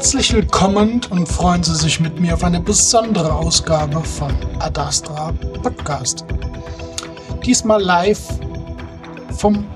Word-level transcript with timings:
Herzlich 0.00 0.32
willkommen 0.32 1.02
und 1.10 1.28
freuen 1.28 1.62
Sie 1.62 1.74
sich 1.74 2.00
mit 2.00 2.18
mir 2.18 2.32
auf 2.32 2.42
eine 2.42 2.58
besondere 2.58 3.34
Ausgabe 3.34 4.00
von 4.00 4.34
Adastra 4.58 5.30
Podcast. 5.62 6.24
Diesmal 7.44 7.82
live 7.82 8.18
vom 9.36 9.66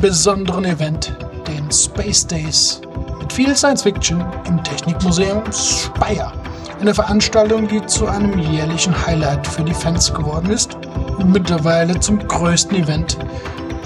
besonderen 0.00 0.66
Event, 0.66 1.16
den 1.48 1.68
Space 1.72 2.24
Days, 2.28 2.80
mit 3.18 3.32
viel 3.32 3.56
Science 3.56 3.82
Fiction 3.82 4.24
im 4.46 4.62
Technikmuseum 4.62 5.42
Speyer. 5.50 6.32
Eine 6.80 6.94
Veranstaltung, 6.94 7.66
die 7.66 7.84
zu 7.86 8.06
einem 8.06 8.38
jährlichen 8.38 8.94
Highlight 9.04 9.48
für 9.48 9.64
die 9.64 9.74
Fans 9.74 10.14
geworden 10.14 10.50
ist 10.52 10.76
und 11.18 11.32
mittlerweile 11.32 11.98
zum 11.98 12.20
größten 12.20 12.76
Event 12.76 13.18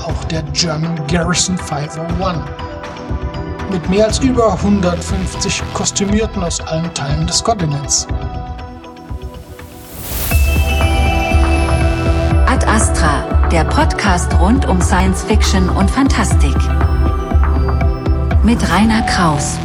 auch 0.05 0.25
der 0.25 0.43
German 0.53 1.07
Garrison 1.07 1.57
501 1.57 2.70
mit 3.71 3.89
mehr 3.89 4.07
als 4.07 4.19
über 4.19 4.53
150 4.55 5.63
Kostümierten 5.75 6.43
aus 6.43 6.61
allen 6.61 6.93
Teilen 6.93 7.27
des 7.27 7.43
Kontinents. 7.45 8.07
Ad 12.47 12.67
Astra, 12.67 13.49
der 13.49 13.65
Podcast 13.65 14.39
rund 14.41 14.67
um 14.67 14.81
Science 14.81 15.23
Fiction 15.23 15.69
und 15.69 15.89
Fantastik. 15.89 16.57
Mit 18.43 18.59
Rainer 18.71 19.03
Kraus. 19.03 19.57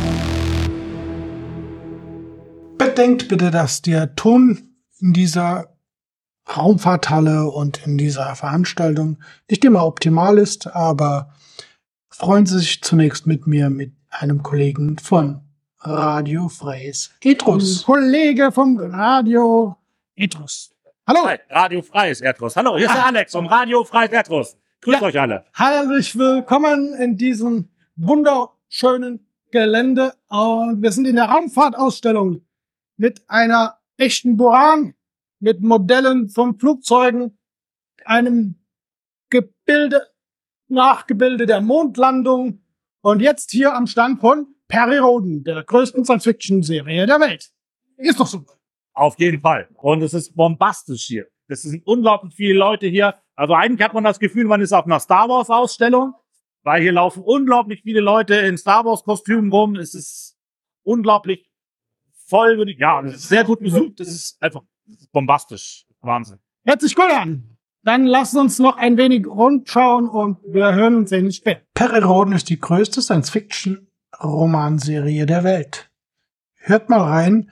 Bedenkt 2.78 3.28
bitte, 3.28 3.50
dass 3.50 3.82
der 3.82 4.16
Ton 4.16 4.76
in 5.00 5.14
dieser 5.14 5.76
Raumfahrthalle 6.56 7.50
und 7.50 7.86
in 7.88 7.98
dieser 7.98 8.36
Veranstaltung 8.36 9.18
nicht 9.50 9.66
immer 9.66 9.84
optimal 9.84 10.38
ist, 10.38 10.68
aber 10.68 11.34
freuen 12.10 12.46
Sie 12.46 12.60
sich 12.60 12.82
zunächst 12.82 13.28
mit 13.28 13.48
mir 13.48 13.70
mit 13.70 13.95
einem 14.10 14.44
Kollegen 14.44 14.98
von 14.98 15.42
Radio 15.80 16.50
Freies 16.50 17.14
Etrus. 17.22 17.84
Kollege 17.84 18.52
vom 18.52 18.78
Radio 18.78 19.78
Etrus. 20.16 20.74
Hallo. 21.08 21.28
Hi, 21.28 21.38
Radio 21.50 21.82
Freies 21.82 22.22
Etrus. 22.22 22.56
Hallo, 22.56 22.78
hier 22.78 22.88
ist 22.88 22.96
der 22.96 23.06
Alex 23.06 23.32
vom 23.32 23.46
Radio 23.46 23.84
Freies 23.84 24.12
Etrus. 24.12 24.58
Grüßt 24.82 25.02
ja. 25.02 25.08
euch 25.08 25.20
alle. 25.20 25.46
Herzlich 25.54 26.18
willkommen 26.18 26.94
in 26.96 27.18
diesem 27.18 27.70
wunderschönen 27.96 29.28
Gelände. 29.52 30.14
Und 30.28 30.82
wir 30.82 30.92
sind 30.92 31.06
in 31.08 31.16
der 31.16 31.26
Raumfahrtausstellung 31.26 32.42
mit 32.98 33.24
einer 33.28 33.78
echten 33.98 34.38
Buran, 34.38 34.96
mit 35.40 35.62
Modellen 35.62 36.30
von 36.30 36.58
Flugzeugen, 36.58 37.38
einem 38.04 38.56
Gebilde, 39.30 40.08
Nachgebilde 40.68 41.46
der 41.46 41.62
Mondlandung, 41.62 42.65
und 43.06 43.22
jetzt 43.22 43.52
hier 43.52 43.76
am 43.76 43.86
Stand 43.86 44.20
von 44.20 44.48
Perry 44.68 44.98
Roden, 44.98 45.44
der 45.44 45.64
größten 45.64 46.04
Science-Fiction-Serie 46.04 47.06
der 47.06 47.20
Welt. 47.20 47.52
Ist 47.98 48.20
doch 48.20 48.26
so. 48.26 48.44
Auf 48.94 49.20
jeden 49.20 49.42
Fall. 49.42 49.70
Und 49.76 50.02
es 50.02 50.16
ist 50.16 50.36
bombastisch 50.36 51.06
hier. 51.06 51.28
Es 51.48 51.62
sind 51.62 51.86
unglaublich 51.86 52.34
viele 52.34 52.58
Leute 52.58 52.88
hier. 52.88 53.14
Also 53.36 53.54
eigentlich 53.54 53.86
hat 53.86 53.94
man 53.94 54.04
das 54.04 54.20
Gefühl, 54.20 54.46
man 54.46 54.60
ist 54.60 54.74
auf 54.74 54.86
einer 54.86 55.00
Star 55.00 55.30
Wars 55.30 55.52
Ausstellung, 55.52 56.16
weil 56.64 56.82
hier 56.82 56.94
laufen 56.94 57.22
unglaublich 57.22 57.84
viele 57.84 58.00
Leute 58.00 58.38
in 58.38 58.58
Star 58.58 58.84
Wars 58.86 59.04
Kostümen 59.04 59.52
rum. 59.52 59.76
Es 59.76 59.94
ist 59.94 60.36
unglaublich 60.82 61.48
voll. 62.28 62.74
Ja, 62.80 63.04
es 63.04 63.18
ist 63.18 63.30
sehr 63.30 63.44
gut 63.44 63.60
besucht. 63.60 64.00
Es 64.00 64.08
ist 64.08 64.42
einfach 64.42 64.64
bombastisch. 65.12 65.86
Wahnsinn. 66.02 66.40
Gut 66.66 67.12
an. 67.12 67.55
Dann 67.86 68.06
lasst 68.06 68.36
uns 68.36 68.58
noch 68.58 68.78
ein 68.78 68.98
wenig 68.98 69.28
rundschauen 69.28 70.10
und 70.10 70.40
wir 70.44 70.74
hören 70.74 70.96
uns 70.96 71.12
in 71.12 71.32
später. 71.32 71.62
Perry 71.76 72.02
ist 72.36 72.50
die 72.50 72.60
größte 72.60 73.00
Science-Fiction-Romanserie 73.00 75.28
der 75.28 75.44
Welt. 75.44 75.92
Hört 76.56 76.90
mal 76.90 77.02
rein, 77.02 77.52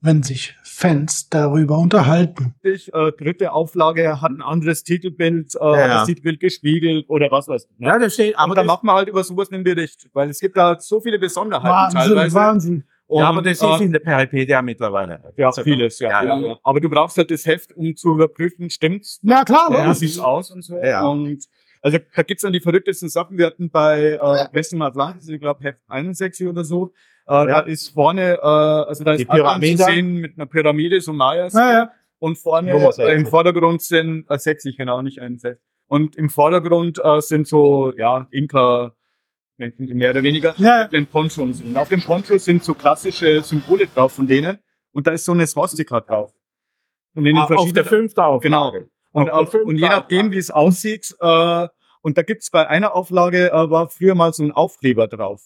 wenn 0.00 0.22
sich 0.22 0.56
Fans 0.62 1.28
darüber 1.28 1.76
unterhalten. 1.76 2.54
Ich, 2.62 2.94
äh, 2.94 3.12
dritte 3.12 3.52
Auflage 3.52 4.22
hat 4.22 4.30
ein 4.30 4.40
anderes 4.40 4.84
Titelbild, 4.84 5.54
äh, 5.54 5.64
ja, 5.64 5.88
das 5.88 6.06
Titelbild 6.06 6.40
gespiegelt 6.40 7.04
oder 7.10 7.30
was 7.30 7.46
weiß 7.46 7.68
ich. 7.70 7.78
Ne? 7.78 7.88
Ja, 7.88 7.98
das 7.98 8.14
steht, 8.14 8.38
aber 8.38 8.54
da 8.54 8.64
machen 8.64 8.86
wir 8.86 8.94
halt 8.94 9.08
über 9.08 9.22
sowas 9.22 9.52
einen 9.52 9.64
Bericht, 9.64 10.08
weil 10.14 10.30
es 10.30 10.40
gibt 10.40 10.56
da 10.56 10.80
so 10.80 11.02
viele 11.02 11.18
Besonderheiten 11.18 11.94
Wahnsinn, 11.94 12.00
teilweise. 12.00 12.34
Wahnsinn. 12.34 12.84
Und, 13.06 13.20
ja, 13.20 13.28
aber 13.28 13.42
das 13.42 13.60
ist 13.60 13.80
in 13.80 13.92
der 13.92 14.00
PHP 14.00 14.62
mittlerweile. 14.62 15.20
Ja, 15.36 15.52
vieles, 15.52 15.98
ja, 15.98 16.24
ja, 16.24 16.38
ja. 16.38 16.58
Aber 16.62 16.80
du 16.80 16.88
brauchst 16.88 17.18
halt 17.18 17.30
das 17.30 17.44
Heft, 17.44 17.76
um 17.76 17.94
zu 17.94 18.14
überprüfen, 18.14 18.70
stimmt's? 18.70 19.20
Na 19.22 19.44
klar, 19.44 19.70
ja, 19.72 19.90
wie 19.90 19.94
sieht's 19.94 20.18
aus 20.18 20.50
und 20.50 20.62
so. 20.62 20.76
Ja. 20.78 21.06
Und 21.06 21.44
also 21.82 21.98
da 22.14 22.22
gibt's 22.22 22.42
dann 22.42 22.54
die 22.54 22.60
verrücktesten 22.60 23.10
Sachen. 23.10 23.36
Wir 23.36 23.46
hatten 23.46 23.70
bei 23.70 24.12
äh, 24.12 24.48
Western 24.52 24.80
Atlantis, 24.80 25.28
ich 25.28 25.38
glaube 25.38 25.62
Heft 25.62 25.80
61 25.86 26.48
oder 26.48 26.64
so, 26.64 26.92
äh, 27.26 27.32
ja. 27.32 27.44
da 27.44 27.60
ist 27.60 27.88
vorne, 27.90 28.34
äh, 28.34 28.40
also 28.40 29.04
da 29.04 29.12
ist 29.12 29.28
Pyramide 29.28 29.76
zu 29.76 29.84
sehen 29.84 30.14
mit 30.14 30.38
einer 30.38 30.46
Pyramide, 30.46 31.00
so 31.00 31.12
Mayas. 31.12 31.52
Ja, 31.52 31.72
ja. 31.72 31.92
Und 32.18 32.38
vorne 32.38 32.72
äh, 32.72 33.14
im 33.14 33.26
Vordergrund 33.26 33.82
sind 33.82 34.24
äh, 34.30 34.38
60, 34.38 34.78
genau, 34.78 35.02
nicht 35.02 35.20
61. 35.20 35.62
Und 35.88 36.16
im 36.16 36.30
Vordergrund 36.30 36.98
äh, 37.04 37.20
sind 37.20 37.46
so, 37.46 37.92
ja, 37.96 38.26
Inka, 38.30 38.94
mehr 39.56 40.10
oder 40.10 40.22
weniger, 40.22 40.54
ja. 40.58 40.88
den 40.88 41.06
Ponchos. 41.06 41.60
Und 41.60 41.76
auf 41.76 41.88
dem 41.88 42.02
Poncho 42.02 42.38
sind 42.38 42.64
so 42.64 42.74
klassische 42.74 43.42
Symbole 43.42 43.86
drauf 43.86 44.12
von 44.12 44.26
denen. 44.26 44.58
Und 44.92 45.06
da 45.06 45.12
ist 45.12 45.24
so 45.24 45.32
eine 45.32 45.46
Swastika 45.46 46.00
drauf. 46.00 46.32
Und 47.14 47.26
in 47.26 47.34
den 47.34 47.38
ah, 47.38 47.54
auf 47.54 47.72
der 47.72 47.84
fünften 47.84 48.20
Auflage. 48.20 48.80
Genau. 48.80 48.90
Und, 49.12 49.30
auf, 49.30 49.54
und 49.54 49.76
je 49.76 49.88
nachdem, 49.88 50.32
wie 50.32 50.38
es 50.38 50.50
aussieht, 50.50 51.14
äh, 51.20 51.68
und 52.02 52.18
da 52.18 52.22
gibt's 52.22 52.50
bei 52.50 52.66
einer 52.66 52.94
Auflage, 52.94 53.52
äh, 53.52 53.70
war 53.70 53.88
früher 53.88 54.14
mal 54.14 54.32
so 54.32 54.42
ein 54.42 54.52
Aufkleber 54.52 55.06
drauf. 55.06 55.42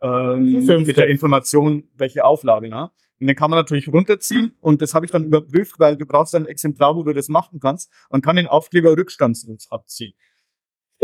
Ähm, 0.00 0.64
mit 0.64 0.96
der 0.96 1.08
Information, 1.08 1.88
welche 1.94 2.24
Auflage, 2.24 2.68
ne? 2.68 2.90
Und 3.20 3.28
den 3.28 3.36
kann 3.36 3.50
man 3.50 3.58
natürlich 3.58 3.88
runterziehen 3.88 4.56
und 4.60 4.82
das 4.82 4.92
habe 4.92 5.06
ich 5.06 5.12
dann 5.12 5.24
überprüft, 5.24 5.78
weil 5.78 5.96
du 5.96 6.04
brauchst 6.04 6.34
ein 6.34 6.46
Exemplar, 6.46 6.96
wo 6.96 7.04
du 7.04 7.12
das 7.12 7.28
machen 7.28 7.60
kannst 7.60 7.90
und 8.08 8.24
kann 8.24 8.36
den 8.36 8.48
Aufkleber 8.48 8.96
rückstandslos 8.96 9.70
abziehen. 9.70 10.14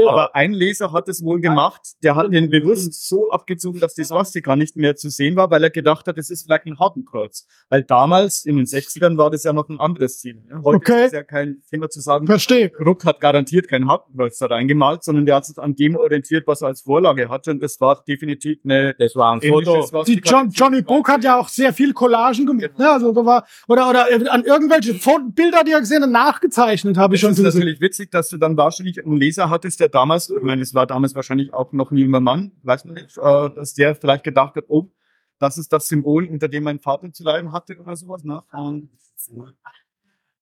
Aber 0.09 0.34
ein 0.34 0.53
Leser 0.53 0.93
hat 0.93 1.09
es 1.09 1.25
wohl 1.25 1.41
gemacht, 1.41 1.81
der 2.03 2.16
hat 2.16 2.33
den 2.33 2.50
bewusst 2.50 3.09
so 3.09 3.31
abgezogen, 3.31 3.81
dass 3.81 3.94
die 3.94 4.05
Swastika 4.05 4.56
nicht 4.56 4.77
mehr 4.77 4.97
zu 4.97 5.11
sehen 5.11 5.37
war, 5.37 5.50
weil 5.50 5.62
er 5.65 5.71
gedacht 5.71 6.06
hat, 6.06 6.19
es 6.19 6.31
ist 6.31 6.44
vielleicht 6.44 6.66
ein 6.66 6.78
Hakenkreuz. 6.78 7.47
Weil 7.69 7.83
damals, 7.83 8.44
in 8.44 8.56
den 8.56 8.66
60ern, 8.66 9.16
war 9.16 9.31
das 9.31 9.44
ja 9.44 9.53
noch 9.53 9.69
ein 9.69 9.81
anderes 9.81 10.21
Ziel. 10.21 10.43
Heute 10.65 10.77
okay. 10.77 11.06
ist 11.06 11.12
ja 11.12 11.22
kein 11.22 11.62
Thema 11.71 11.88
zu 11.88 12.00
sagen, 12.00 12.27
Verstehe. 12.27 12.72
Ruck 12.78 13.05
hat 13.05 13.21
garantiert 13.21 13.69
kein 13.69 13.88
Hakenkreuz 13.88 14.38
da 14.38 14.47
reingemalt, 14.47 15.05
sondern 15.05 15.27
der 15.27 15.37
hat 15.37 15.47
sich 15.47 15.59
an 15.59 15.75
dem 15.75 15.97
orientiert, 15.97 16.47
was 16.47 16.62
er 16.62 16.69
als 16.69 16.82
Vorlage 16.82 17.28
hatte. 17.28 17.53
Und 17.53 17.62
das 17.62 17.81
war 17.81 18.03
definitiv 18.06 18.59
eine, 18.65 18.94
das 18.99 19.15
war 19.17 19.32
ein 19.32 19.41
Foto. 19.41 20.05
Die 20.05 20.21
John, 20.25 20.50
Johnny 20.50 20.82
Book 20.82 21.09
hat 21.09 21.25
ja 21.25 21.38
auch 21.38 21.49
sehr 21.49 21.72
viel 21.72 21.93
Collagen 21.93 22.47
gemacht, 22.47 22.78
ne? 22.78 22.91
Also, 22.91 23.12
da 23.12 23.25
war, 23.25 23.47
oder, 23.69 23.91
oder 23.91 24.06
an 24.32 24.44
irgendwelche 24.44 24.94
Bilder, 25.34 25.65
die 25.65 25.72
er 25.72 25.81
gesehen 25.81 26.03
hat, 26.03 26.11
nachgezeichnet, 26.11 26.97
habe 26.97 27.15
ich 27.15 27.21
schon. 27.21 27.31
Das 27.31 27.38
ist 27.38 27.55
natürlich 27.55 27.81
witzig, 27.81 28.11
dass 28.11 28.28
du 28.28 28.37
dann 28.37 28.56
wahrscheinlich 28.56 29.05
einen 29.05 29.17
Leser 29.17 29.50
hattest, 29.50 29.81
der 29.81 29.88
damals, 29.90 30.30
ich 30.30 30.42
meine, 30.42 30.62
es 30.62 30.74
war 30.74 30.86
damals 30.86 31.14
wahrscheinlich 31.14 31.52
auch 31.52 31.72
noch 31.72 31.90
ein 31.90 31.96
junger 31.96 32.20
Mann, 32.20 32.52
weiß 32.62 32.84
man 32.84 32.94
nicht, 32.94 33.16
äh, 33.18 33.50
dass 33.50 33.74
der 33.74 33.94
vielleicht 33.94 34.24
gedacht 34.24 34.56
hat, 34.56 34.64
oh, 34.68 34.90
das 35.38 35.58
ist 35.58 35.72
das 35.72 35.88
Symbol, 35.88 36.26
unter 36.26 36.48
dem 36.48 36.64
mein 36.64 36.78
Vater 36.78 37.12
zu 37.12 37.24
leiden 37.24 37.52
hatte 37.52 37.78
oder 37.78 37.96
sowas, 37.96 38.24
ne? 38.24 38.42
Und, 38.52 38.90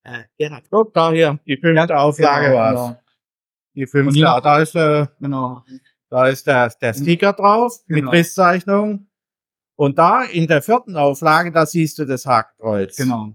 äh, 0.03 0.23
Gerhard, 0.37 0.65
guck 0.69 0.93
da 0.93 1.11
hier, 1.11 1.39
die 1.45 1.57
fünfte 1.57 1.97
Auflage 1.97 2.47
genau, 2.47 2.57
war 2.57 2.71
genau. 2.71 3.01
Die 3.75 3.87
fünfte, 3.87 4.21
da, 4.21 4.41
da 4.41 4.59
ist, 4.59 4.75
äh, 4.75 5.07
genau, 5.19 5.63
da 6.09 6.27
ist 6.27 6.47
der, 6.47 6.69
der 6.69 6.93
Sticker 6.93 7.33
drauf, 7.33 7.79
genau. 7.87 8.11
mit 8.11 8.19
Risszeichnung. 8.19 9.07
Und 9.75 9.97
da 9.97 10.23
in 10.23 10.47
der 10.47 10.61
vierten 10.61 10.97
Auflage, 10.97 11.53
da 11.53 11.65
siehst 11.65 11.99
du 11.99 12.05
das 12.05 12.25
Hakenkreuz. 12.25 12.97
Genau. 12.97 13.33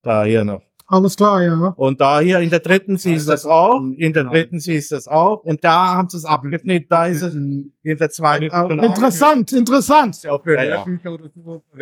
Da 0.00 0.24
hier 0.24 0.44
noch. 0.44 0.62
Alles 0.88 1.16
klar, 1.16 1.42
ja. 1.42 1.74
Und 1.76 2.00
da 2.00 2.20
hier 2.20 2.38
in 2.38 2.50
der 2.50 2.60
dritten 2.60 2.96
siehst 2.96 3.26
du 3.26 3.32
das 3.32 3.44
auch, 3.44 3.80
in 3.96 4.12
der 4.12 4.24
dritten 4.24 4.60
siehst 4.60 4.92
du 4.92 4.94
das 4.94 5.08
auch. 5.08 5.42
Und 5.42 5.64
da 5.64 5.96
haben 5.96 6.08
sie 6.08 6.16
es 6.16 6.24
abgeschnitten, 6.24 6.86
da 6.88 7.06
ist 7.06 7.22
es 7.22 7.34
in 7.34 7.72
der 7.82 8.10
zweiten. 8.10 8.44
Interessant, 8.80 9.52
interessant. 9.52 10.22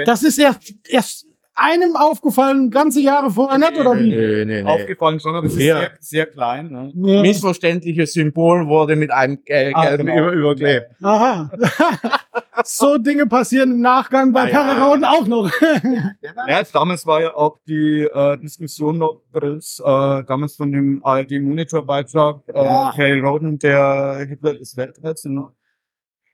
Das 0.06 0.22
ist 0.22 0.38
erst, 0.38 0.74
erst 0.88 1.26
einem 1.54 1.96
aufgefallen, 1.96 2.70
ganze 2.70 3.00
Jahre 3.00 3.30
vorher 3.30 3.58
nicht, 3.58 3.78
oder 3.78 3.98
wie? 3.98 4.08
Nee, 4.10 4.44
nee, 4.44 4.62
nee. 4.62 4.68
Aufgefallen, 4.68 5.18
sondern 5.18 5.44
das 5.44 5.52
ist 5.52 5.58
sehr, 5.58 5.92
sehr 6.00 6.26
klein. 6.26 6.70
Ne? 6.70 6.92
Ja. 6.94 7.22
Missverständliches 7.22 8.12
Symbol 8.12 8.66
wurde 8.66 8.96
mit 8.96 9.10
einem 9.10 9.38
äh, 9.46 9.72
ah, 9.72 9.96
genau. 9.96 10.16
über, 10.16 10.32
überklebt. 10.32 10.86
Aha. 11.02 11.50
so 12.64 12.98
Dinge 12.98 13.26
passieren 13.26 13.72
im 13.72 13.80
Nachgang 13.80 14.32
bei 14.32 14.50
ja, 14.50 14.76
ja. 14.76 15.10
auch 15.10 15.26
noch. 15.26 15.50
ja, 16.48 16.62
damals 16.72 17.06
war 17.06 17.22
ja 17.22 17.34
auch 17.34 17.58
die 17.66 18.02
äh, 18.02 18.38
Diskussion 18.38 18.98
noch 18.98 19.22
groß, 19.32 19.80
äh, 19.80 20.24
damals 20.24 20.56
von 20.56 20.70
dem 20.70 21.04
ARD-Monitor-Beitrag, 21.04 22.42
äh, 22.48 22.64
ja. 22.64 23.28
Roden, 23.28 23.58
der 23.58 24.26
Hitler 24.28 24.58
ist 24.58 24.76
Welträtsel. 24.76 25.32
Ne? 25.32 25.48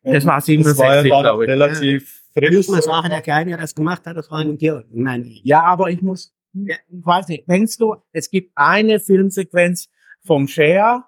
Das 0.03 0.27
war 0.27 0.41
67, 0.41 1.11
das 1.11 1.11
war 1.11 1.25
ja 1.25 1.33
relativ 1.35 2.21
wir 2.35 2.51
müssen 2.53 2.73
mal 2.73 2.83
sagen, 2.83 3.11
der 3.11 3.23
Kleine, 3.23 3.51
der 3.51 3.59
das 3.59 3.75
gemacht 3.75 4.07
hat, 4.07 4.17
das 4.17 4.31
war 4.31 4.39
ein 4.39 4.59
Tier. 4.59 4.85
Nein. 4.91 5.31
Ja, 5.43 5.63
aber 5.63 5.91
ich 5.91 6.01
muss, 6.01 6.33
ich 6.53 6.77
weiß 6.91 7.29
nicht, 7.29 7.49
denkst 7.49 7.77
du, 7.77 7.97
es 8.13 8.31
gibt 8.31 8.53
eine 8.55 9.01
Filmsequenz 9.01 9.89
vom 10.25 10.47
Cher, 10.47 11.07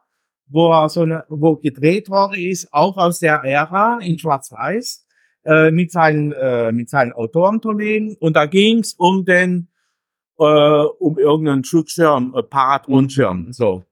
wo 0.48 0.70
er 0.70 0.88
so 0.88 1.02
eine, 1.02 1.24
wo 1.28 1.56
gedreht 1.56 2.10
worden 2.10 2.34
ist, 2.34 2.72
auch 2.72 2.96
aus 2.96 3.20
der 3.20 3.36
Ära 3.44 3.98
in 4.00 4.18
Schwarz-Weiß. 4.18 5.01
Äh, 5.44 5.70
mit 5.70 5.92
seinen 5.92 6.32
äh, 6.32 6.72
mit 6.72 6.88
seinen 6.88 7.12
Autorentourneen 7.12 8.16
und 8.20 8.36
da 8.36 8.46
ging's 8.46 8.94
um 8.94 9.24
den 9.24 9.68
äh, 10.38 10.44
um 10.44 11.18
irgendeinen 11.18 11.64
Schutzschirm, 11.64 12.34
äh, 12.36 12.42
Paratrunschirm, 12.42 13.52
so. 13.52 13.84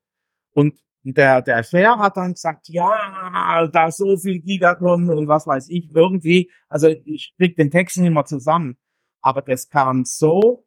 Und 0.53 0.75
der 1.03 1.43
der 1.43 1.65
Fair 1.65 1.99
hat 1.99 2.17
dann 2.17 2.33
gesagt, 2.35 2.69
ja, 2.69 3.67
da 3.69 3.91
so 3.91 4.17
viel 4.17 4.41
Gigatron 4.41 5.09
und 5.11 5.29
was 5.29 5.47
weiß 5.47 5.69
ich 5.71 5.95
irgendwie. 5.95 6.51
Also 6.69 6.89
ich 6.89 7.35
krieg 7.37 7.57
den 7.57 7.71
Text 7.71 7.99
nicht 7.99 8.13
mehr 8.13 8.25
zusammen, 8.25 8.77
aber 9.23 9.43
das 9.43 9.69
kam 9.69 10.05
so 10.05 10.67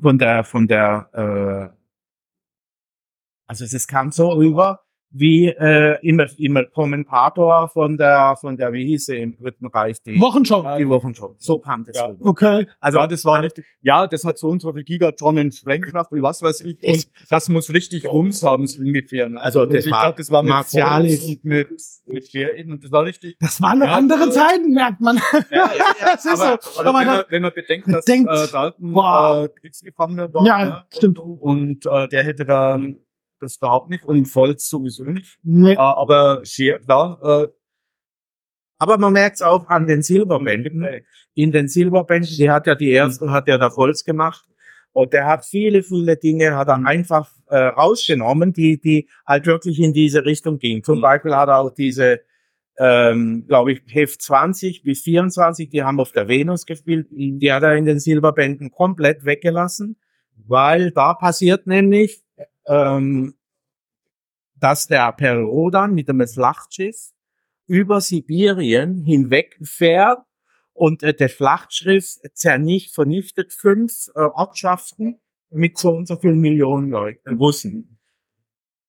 von 0.00 0.18
der 0.18 0.44
von 0.44 0.68
der 0.68 1.72
äh, 1.72 1.76
also 3.46 3.64
es 3.64 3.88
kam 3.88 4.12
so 4.12 4.28
rüber 4.30 4.84
wie 5.12 5.48
äh, 5.48 5.98
immer 6.06 6.26
immer 6.38 6.64
Kommentator 6.64 7.68
von 7.68 7.96
der 7.96 8.36
von 8.40 8.56
der 8.56 8.72
wie 8.72 8.84
hieß 8.86 9.06
sie 9.06 9.16
im 9.16 9.36
Dritten 9.36 9.66
Reich 9.66 10.00
die 10.02 10.20
Wochenschau. 10.20 10.76
die 10.78 10.88
Wochenschau. 10.88 11.34
So 11.38 11.58
kam 11.58 11.84
das 11.84 11.96
Ja. 11.96 12.14
Okay. 12.20 12.66
Also 12.80 12.98
ja, 12.98 13.06
das 13.06 13.24
war 13.24 13.40
nicht, 13.42 13.60
ja, 13.82 14.06
das 14.06 14.24
hat 14.24 14.38
so 14.38 14.48
und 14.48 14.60
so 14.62 14.72
viel 14.72 14.84
Gigatonnen 14.84 15.50
Sprengkraft 15.52 16.12
und 16.12 16.22
was 16.22 16.42
weiß 16.42 16.60
ich. 16.62 16.82
Und 16.82 17.08
das 17.28 17.48
muss 17.48 17.72
richtig 17.72 18.06
Rums 18.06 18.42
haben, 18.42 18.66
so 18.66 18.80
ungefähr. 18.80 19.28
ne? 19.28 19.40
Also 19.40 19.62
Und 19.62 19.74
das 19.74 19.86
ich 19.86 19.92
war 19.92 20.02
glaub, 20.04 20.16
das 20.16 20.30
war 20.30 20.42
mit 20.42 20.52
und 20.52 21.44
mit, 21.44 21.68
mit 22.06 22.28
Ferien 22.28 22.72
und 22.72 22.84
das 22.84 22.92
war 22.92 23.04
richtig. 23.04 23.36
Das 23.40 23.60
waren 23.60 23.80
noch 23.80 23.86
Ja, 23.86 23.94
andere 23.96 24.30
Zeiten, 24.30 24.72
merkt 24.72 25.00
man. 25.00 25.16
Ja, 25.50 25.70
ja, 25.76 25.84
das 26.00 26.24
ist 26.24 26.40
aber, 26.40 26.58
so. 26.60 26.80
aber 26.80 26.98
wenn, 27.00 27.06
man 27.06 27.24
wenn 27.28 27.42
man 27.42 27.52
bedenkt, 27.54 27.88
dass 27.92 28.04
denkt, 28.04 28.30
äh, 28.30 28.46
Dalton 28.52 28.94
wow. 28.94 29.44
äh, 29.46 29.48
Kriegsgefangener 29.60 30.32
war, 30.32 30.46
Ja, 30.46 30.64
ne? 30.64 30.84
stimmt. 30.94 31.18
und 31.18 31.84
äh, 31.86 32.08
der 32.08 32.22
hätte 32.24 32.44
dann 32.44 32.96
das 33.40 33.56
überhaupt 33.56 33.90
nicht 33.90 34.04
und 34.04 34.32
Volz 34.34 34.68
sowieso 34.68 35.04
nicht. 35.04 35.38
Nee. 35.42 35.72
Äh, 35.72 35.76
aber 35.76 36.40
Scheer, 36.44 36.78
klar, 36.80 37.18
äh, 37.22 37.48
Aber 38.78 38.96
man 38.96 39.12
merkt 39.12 39.36
es 39.36 39.42
auch 39.42 39.68
an 39.68 39.86
den 39.86 40.02
Silberbänden. 40.02 40.86
In 41.34 41.52
den 41.52 41.68
Silberbänden, 41.68 42.34
die 42.34 42.50
hat 42.50 42.66
ja 42.66 42.74
die 42.74 42.90
erste, 42.90 43.30
hat 43.30 43.46
ja 43.46 43.58
der 43.58 43.76
Volz 43.76 44.04
gemacht. 44.04 44.46
Und 44.92 45.12
der 45.12 45.26
hat 45.26 45.44
viele, 45.44 45.82
viele 45.82 46.16
Dinge, 46.16 46.56
hat 46.56 46.68
er 46.68 46.84
einfach 46.86 47.30
äh, 47.48 47.58
rausgenommen, 47.58 48.52
die, 48.52 48.80
die 48.80 49.08
halt 49.26 49.46
wirklich 49.46 49.78
in 49.78 49.92
diese 49.92 50.24
Richtung 50.24 50.58
gingen. 50.58 50.82
Zum 50.82 50.96
Mhm. 50.98 51.02
Beispiel 51.02 51.34
hat 51.36 51.48
er 51.48 51.58
auch 51.58 51.70
diese, 51.74 52.20
ähm, 52.78 53.44
glaube 53.46 53.72
ich, 53.72 53.82
Heft 53.86 54.22
20 54.22 54.82
bis 54.82 55.02
24, 55.02 55.68
die 55.68 55.82
haben 55.82 56.00
auf 56.00 56.12
der 56.12 56.26
Venus 56.26 56.64
gespielt, 56.66 57.06
die 57.10 57.52
hat 57.52 57.62
er 57.62 57.76
in 57.76 57.84
den 57.84 58.00
Silberbänden 58.00 58.70
komplett 58.70 59.24
weggelassen, 59.24 59.96
weil 60.48 60.90
da 60.90 61.14
passiert 61.14 61.66
nämlich, 61.66 62.22
ähm, 62.66 63.34
dass 64.56 64.86
der 64.86 65.12
Perodan 65.12 65.94
mit 65.94 66.08
dem 66.08 66.26
Schlachtschiff 66.26 67.10
über 67.66 68.00
Sibirien 68.00 69.02
hinweg 69.04 69.58
fährt 69.62 70.18
und 70.72 71.02
äh, 71.02 71.14
das 71.14 71.32
Schlachtschiff 71.32 72.16
zernicht, 72.34 72.94
vernichtet 72.94 73.52
fünf 73.52 74.08
äh, 74.14 74.20
Ortschaften 74.20 75.20
mit 75.50 75.78
so 75.78 75.90
und 75.90 76.06
so 76.06 76.16
vielen 76.16 76.40
Millionen 76.40 76.90
Leuten, 76.90 77.36
Russen. 77.36 77.98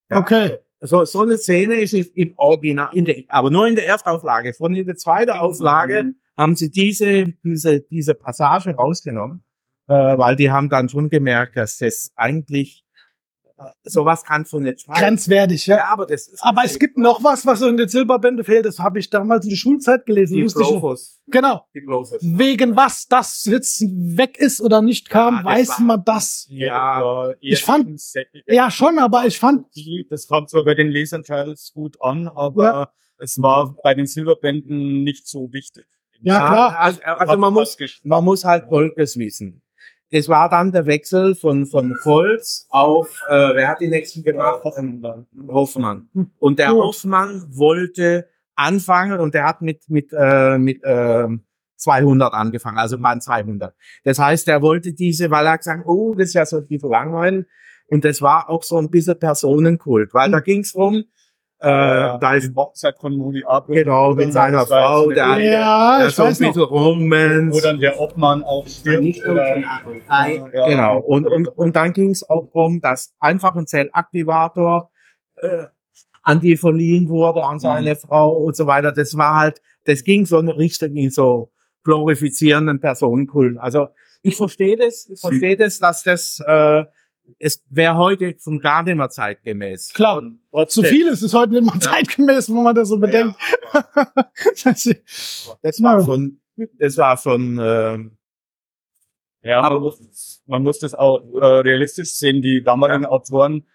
Ja. 0.10 0.20
Okay. 0.20 0.58
So, 0.84 1.06
so 1.06 1.22
eine 1.22 1.38
Szene 1.38 1.76
ist 1.76 1.94
im 1.94 2.34
Original, 2.38 2.90
in 2.94 3.06
der, 3.06 3.24
aber 3.28 3.52
nur 3.52 3.68
in 3.68 3.76
der 3.76 3.86
Erstauflage. 3.86 4.54
Von 4.54 4.74
in 4.74 4.88
der 4.88 4.96
zweiten 4.96 5.32
Auflage 5.32 6.16
haben 6.36 6.56
sie 6.56 6.72
diese, 6.72 7.34
diese, 7.44 7.82
diese 7.82 8.16
Passage 8.16 8.72
rausgenommen, 8.72 9.44
äh, 9.88 9.94
weil 9.94 10.36
die 10.36 10.50
haben 10.50 10.70
dann 10.70 10.90
schon 10.90 11.12
gemerkt, 11.12 11.56
dass 11.56 11.78
das 11.78 12.12
eigentlich, 12.16 12.84
sowas 13.84 14.24
kann 14.24 14.46
von 14.46 14.64
nicht 14.64 14.82
schreiben. 14.82 15.00
Grenzwertig, 15.00 15.68
ja. 15.68 15.78
Ja, 15.78 15.86
aber 15.94 16.06
das 16.06 16.28
ist. 16.28 16.44
Aber 16.44 16.62
es 16.64 16.78
gibt 16.80 16.98
noch 16.98 17.24
was, 17.24 17.46
was 17.46 17.60
so 17.60 17.68
in 17.68 17.78
den 17.78 17.88
Silberbände 17.88 18.44
fehlt. 18.44 18.66
Das 18.66 18.80
habe 18.80 19.00
ich 19.00 19.10
damals 19.10 19.46
in 19.46 19.50
der 19.52 19.58
Schulzeit 19.58 20.06
gelesen. 20.06 20.36
die 20.38 20.46
Globus. 20.46 21.20
Genau. 21.28 21.66
Die 21.74 21.82
Globus. 21.82 22.14
Wegen 22.22 22.76
was 22.76 23.08
das 23.08 23.46
jetzt 23.46 23.82
weg 23.82 24.38
ist 24.38 24.62
oder 24.62 24.82
nicht 24.82 25.10
kam, 25.10 25.38
Ja, 25.38 25.46
weiß 25.46 25.70
war- 25.70 25.82
man 25.82 26.04
das. 26.06 26.46
Ja, 26.50 27.34
ich 27.40 27.64
fand- 27.64 28.02
Ja, 28.48 28.70
schon, 28.72 29.00
aber 29.00 29.26
ich 29.26 29.40
fand, 29.40 29.66
das 30.10 30.28
kommt 30.28 30.50
so 30.50 30.64
bei 30.64 30.74
den 30.76 30.90
Lesern 30.90 31.24
teils 31.24 31.72
gut 31.74 31.98
an, 32.02 32.28
aber 32.28 32.64
Ja. 32.64 32.92
es 33.20 33.42
war 33.42 33.76
bei 33.84 33.94
den 33.94 34.06
Silberbänden 34.08 35.04
nicht 35.04 35.28
so 35.28 35.52
wichtig. 35.52 35.86
Ja, 36.24 36.38
klar. 36.38 36.78
Also, 36.80 37.02
also 37.04 37.38
man 37.38 37.54
muss, 37.54 37.78
man 38.04 38.24
muss 38.24 38.46
halt 38.46 38.66
Folgendes 38.70 39.18
wissen. 39.18 39.62
Es 40.12 40.28
war 40.28 40.50
dann 40.50 40.72
der 40.72 40.86
Wechsel 40.86 41.36
von, 41.36 41.66
von 41.66 41.96
Volz 42.04 42.68
auf, 42.70 43.24
äh, 43.30 43.56
wer 43.56 43.70
hat 43.70 43.80
die 43.80 43.88
nächsten 43.88 44.24
gemacht? 44.24 44.62
Hoffmann. 45.48 46.10
Und 46.38 46.60
der 46.60 46.72
Gut. 46.72 46.84
Hoffmann 46.84 47.46
wollte 47.50 48.28
anfangen 48.56 49.20
und 49.20 49.34
der 49.34 49.46
hat 49.46 49.62
mit, 49.62 49.90
mit, 49.90 50.12
äh, 50.12 50.58
mit, 50.58 50.82
ähm, 50.84 51.46
200 51.78 52.34
angefangen, 52.34 52.78
also 52.78 52.98
Mann 52.98 53.22
200. 53.22 53.74
Das 54.04 54.20
heißt, 54.20 54.48
er 54.48 54.62
wollte 54.62 54.94
diese, 54.94 55.32
weil 55.32 55.48
er 55.48 55.58
gesagt, 55.58 55.88
oh, 55.88 56.14
das 56.14 56.28
ist 56.28 56.34
ja 56.36 56.46
so 56.46 56.62
viel 56.62 56.80
langweilen. 56.84 57.48
Und 57.88 58.06
das 58.06 58.22
war 58.22 58.50
auch 58.50 58.64
so 58.64 58.78
ein 58.78 58.90
bisschen 58.90 59.20
Personenkult, 59.20 60.14
weil 60.14 60.32
da 60.32 60.40
ging's 60.40 60.76
rum, 60.76 61.04
äh, 61.64 62.18
da 62.20 62.34
ist 62.36 62.56
Hochzeit 62.56 62.98
von 63.00 63.16
Moni 63.16 63.44
ab. 63.46 63.68
Genau, 63.68 64.16
mit 64.16 64.34
seiner 64.34 64.66
Frau, 64.66 65.10
der, 65.12 65.38
Ja, 65.40 66.00
der 66.00 66.08
ich 66.08 66.16
so 66.16 66.24
ein 66.24 66.30
bisschen 66.30 66.58
Romance. 66.64 67.56
Wo 67.56 67.60
dann 67.62 67.80
der 67.80 68.00
Obmann 68.00 68.44
auch 68.44 68.68
stirbt. 68.68 69.04
Nicht 69.04 69.22
so 69.24 69.32
oder- 69.32 69.58
Ei. 70.08 70.44
Ja. 70.54 70.68
Genau. 70.68 71.00
Und, 71.00 71.28
und, 71.28 71.48
und 71.48 71.76
dann 71.76 71.94
ging 71.94 72.10
es 72.10 72.28
auch 72.28 72.48
darum, 72.54 72.82
dass 72.82 73.14
einfach 73.20 73.56
ein 73.56 73.68
Zellaktivator 73.68 74.90
äh, 75.38 75.66
an 76.24 76.40
die 76.40 76.58
verliehen 76.58 77.10
wurde, 77.10 77.44
an 77.44 77.60
seine 77.60 77.96
Frau 77.96 78.32
und 78.38 78.56
so 78.56 78.66
weiter. 78.68 78.92
Das 78.92 79.16
war 79.18 79.36
halt, 79.40 79.62
das 79.86 80.04
ging 80.04 80.26
so 80.26 80.40
in 80.40 80.50
Richtung 80.50 80.96
in 80.96 81.10
so 81.12 81.52
glorifizierenden 81.84 82.80
Personenkult. 82.80 83.58
Also 83.60 83.88
ich 84.24 84.36
verstehe 84.36 84.78
das, 84.78 85.08
ich 85.12 85.20
verstehe 85.20 85.58
das, 85.58 85.80
dass 85.80 86.04
das 86.04 86.40
äh, 86.46 86.84
es 87.40 87.64
wäre 87.70 87.96
heute 87.98 88.36
schon 88.42 88.60
gar 88.60 88.84
nicht 88.84 88.96
mehr 88.96 89.10
zeitgemäß. 89.10 89.94
Klar. 89.94 90.22
Zu 90.68 90.82
viel 90.84 91.08
ist 91.08 91.22
es 91.22 91.34
heute 91.34 91.54
nicht 91.54 91.64
mehr 91.64 91.80
zeitgemäß, 91.80 92.50
wenn 92.50 92.64
man 92.64 92.76
das 92.76 92.90
so 92.90 92.98
bedenkt. 92.98 93.36
Das 94.64 94.86
ist- 94.86 95.58
Das 95.62 95.82
war 95.82 96.04
schon, 96.04 96.40
das 96.78 96.98
war 96.98 97.18
schon, 97.18 97.60
ähm, 97.62 98.18
Ja, 99.44 99.62
man 99.70 99.82
muss, 99.82 100.42
man 100.46 100.62
muss 100.64 100.80
das 100.80 100.94
auch 100.94 101.20
äh, 101.34 101.46
realistisch 101.46 102.14
sehen. 102.14 102.42
Die 102.42 102.62
damaligen 102.64 103.06
Autoren, 103.06 103.66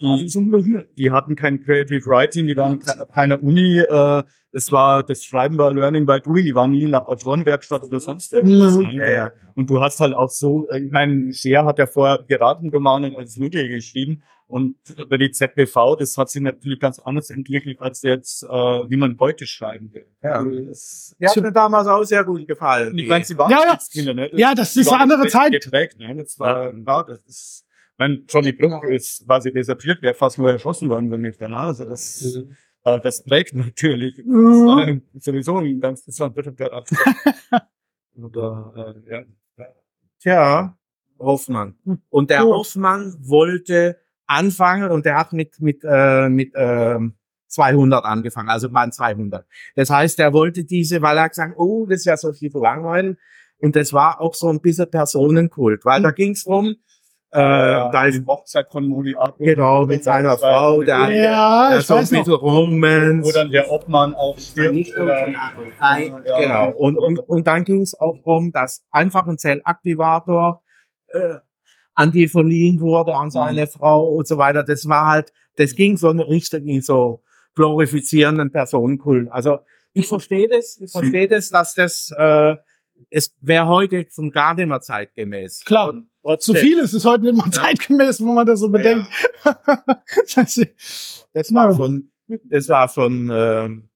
die, 0.00 0.84
die 0.96 1.10
hatten 1.10 1.36
kein 1.36 1.62
Creative 1.62 2.04
Writing, 2.06 2.46
die 2.46 2.56
waren 2.56 2.78
ke- 2.80 3.06
keine 3.12 3.38
Uni. 3.38 3.78
Äh, 3.78 4.22
das 4.52 4.72
war 4.72 5.02
das 5.04 5.22
Schreiben 5.24 5.58
war 5.58 5.72
Learning 5.72 6.06
by 6.06 6.20
Doing. 6.20 6.44
Die 6.44 6.54
waren 6.54 6.72
nie 6.72 6.82
in 6.82 6.90
der 6.90 7.08
Autorenwerkstatt 7.08 7.84
oder 7.84 8.00
sonst 8.00 8.32
irgendwas. 8.32 8.76
Mhm. 8.76 8.90
Ja, 8.98 9.10
ja. 9.10 9.32
Und 9.54 9.70
du 9.70 9.80
hast 9.80 10.00
halt 10.00 10.14
auch 10.14 10.30
so, 10.30 10.68
ich 10.72 10.90
meine, 10.90 11.32
Scheer 11.32 11.64
hat 11.64 11.78
ja 11.78 11.86
vorher 11.86 12.18
Piratenromanen 12.18 13.14
als 13.16 13.36
Mögliche 13.36 13.68
geschrieben. 13.68 14.22
Und 14.48 14.74
über 14.98 15.16
die 15.16 15.30
ZBV, 15.30 15.94
das 15.96 16.16
hat 16.18 16.28
sich 16.28 16.42
natürlich 16.42 16.80
ganz 16.80 16.98
anders 16.98 17.30
entwickelt, 17.30 17.80
als 17.80 18.02
jetzt, 18.02 18.42
äh, 18.42 18.48
wie 18.48 18.96
man 18.96 19.16
heute 19.20 19.46
schreiben 19.46 19.94
will. 19.94 20.06
Ja. 20.24 20.32
Also 20.32 20.50
das, 20.64 21.14
die 21.20 21.28
hat 21.28 21.36
mir 21.36 21.52
damals 21.52 21.86
auch 21.86 22.02
sehr 22.02 22.24
gut 22.24 22.48
gefallen. 22.48 22.98
ich 22.98 23.06
meine, 23.08 23.24
sie 23.24 23.38
waren 23.38 23.52
Ja, 23.52 23.60
ja. 23.64 23.78
Kinder, 23.92 24.12
ne? 24.14 24.28
Ja, 24.36 24.56
das 24.56 24.74
ist 24.74 24.88
war 24.90 25.00
eine 25.00 25.12
andere 25.14 25.28
Zeit. 25.28 25.52
Geprägt, 25.52 26.00
ne? 26.00 26.16
Das 26.16 26.36
war, 26.40 26.74
ja, 26.74 27.02
das 27.04 27.24
ist, 27.28 27.64
mein 28.00 28.24
Johnny 28.26 28.52
Brooke 28.52 28.92
ist 28.92 29.26
quasi 29.26 29.52
desertiert, 29.52 30.00
wäre 30.00 30.14
fast 30.14 30.38
nur 30.38 30.50
erschossen 30.50 30.88
worden, 30.88 31.10
wenn 31.10 31.20
nicht 31.20 31.38
danach. 31.38 31.66
Also 31.66 31.84
das, 31.84 32.42
äh, 32.84 32.98
das 32.98 33.22
prägt 33.22 33.54
natürlich. 33.54 34.16
Mhm. 34.24 35.02
Äh, 35.14 35.20
sowieso 35.20 35.58
ein 35.58 35.80
ganz 35.80 36.00
interessanter 36.00 36.50
Charakter. 36.50 36.96
Oder, 38.16 38.94
äh, 39.06 39.12
ja. 39.12 39.24
Tja, 40.18 40.78
Hoffmann. 41.18 41.76
Und 42.08 42.30
der 42.30 42.40
Gut. 42.40 42.54
Hoffmann 42.54 43.14
wollte 43.20 43.98
anfangen 44.26 44.90
und 44.90 45.04
der 45.04 45.18
hat 45.18 45.34
mit, 45.34 45.60
mit, 45.60 45.84
äh, 45.84 46.30
mit 46.30 46.52
ähm, 46.54 47.16
200 47.48 48.04
angefangen, 48.04 48.48
also 48.48 48.70
Mann 48.70 48.92
200. 48.92 49.46
Das 49.74 49.90
heißt, 49.90 50.18
er 50.20 50.32
wollte 50.32 50.64
diese, 50.64 51.02
weil 51.02 51.18
er 51.18 51.28
gesagt, 51.28 51.54
oh, 51.58 51.84
das 51.84 52.00
ist 52.00 52.04
ja 52.06 52.16
so 52.16 52.32
viel 52.32 52.50
langweilen. 52.54 53.18
Und 53.58 53.76
das 53.76 53.92
war 53.92 54.22
auch 54.22 54.34
so 54.34 54.48
ein 54.48 54.62
bisschen 54.62 54.90
Personenkult, 54.90 55.84
weil 55.84 56.00
da 56.00 56.12
ging's 56.12 56.44
drum, 56.44 56.76
äh, 57.32 57.38
da 57.38 58.06
ist 58.06 58.18
die 58.20 58.26
Hochzeit 58.26 58.66
von 58.72 58.86
Moni 58.86 59.14
ab. 59.14 59.36
genau 59.38 59.86
mit 59.86 60.02
seiner 60.02 60.36
Frau, 60.36 60.82
der, 60.82 61.10
Ja, 61.10 61.70
der 61.70 61.78
ich 61.78 61.86
so 61.86 61.94
ein 61.94 62.00
weiß 62.00 62.10
noch. 62.12 62.18
bisschen 62.20 62.34
Romance. 62.34 63.28
Wo 63.28 63.32
dann 63.32 63.50
der 63.50 63.70
Obmann 63.70 64.14
auch 64.14 64.36
stirbt. 64.38 64.74
Nicht 64.74 64.96
oder- 64.96 65.28
Ei. 65.78 66.12
Ja. 66.26 66.40
Genau. 66.40 66.70
Und, 66.76 66.98
und, 66.98 67.18
und 67.20 67.46
dann 67.46 67.64
ging 67.64 67.82
es 67.82 67.94
auch 67.98 68.16
darum, 68.24 68.50
dass 68.52 68.84
einfach 68.90 69.26
ein 69.28 69.38
Zellaktivator 69.38 70.62
äh, 71.08 71.36
an 71.94 72.12
die 72.12 72.28
verliehen 72.28 72.80
wurde, 72.80 73.14
an 73.14 73.30
seine 73.30 73.66
Frau 73.66 74.08
und 74.08 74.26
so 74.26 74.36
weiter. 74.38 74.62
Das 74.64 74.88
war 74.88 75.06
halt, 75.06 75.32
das 75.56 75.74
ging 75.76 75.96
so 75.96 76.10
in 76.10 76.20
Richtung 76.20 76.66
in 76.66 76.82
so 76.82 77.22
glorifizierenden 77.54 78.50
Personenkult. 78.50 79.30
Also 79.30 79.58
ich 79.92 80.06
verstehe 80.08 80.48
das, 80.48 80.78
ich 80.80 80.90
verstehe 80.90 81.28
das, 81.28 81.50
dass 81.50 81.74
das 81.74 82.12
äh, 82.16 82.56
es 83.08 83.34
wäre 83.40 83.66
heute 83.66 84.06
schon 84.10 84.30
gar 84.30 84.54
nicht 84.54 84.66
mehr 84.66 84.80
zeitgemäß. 84.80 85.64
Klar. 85.64 85.88
Und 85.90 86.09
Zu 86.22 86.28
trotzdem, 86.28 86.56
viel 86.56 86.78
ist 86.78 86.92
es 86.92 87.04
heute 87.04 87.24
nicht 87.24 87.34
mehr 87.36 87.50
zeitgemäß, 87.50 88.20
wenn 88.20 88.34
man 88.34 88.46
das 88.46 88.60
so 88.60 88.68
bedenkt. 88.68 89.06
Das 90.34 90.56
ist- 90.56 91.28
Das 91.32 91.52
war 91.54 91.74
schon, 91.74 92.10
das 92.44 92.68
war 92.68 92.88
schon, 92.88 93.30
ähm, 93.32 93.88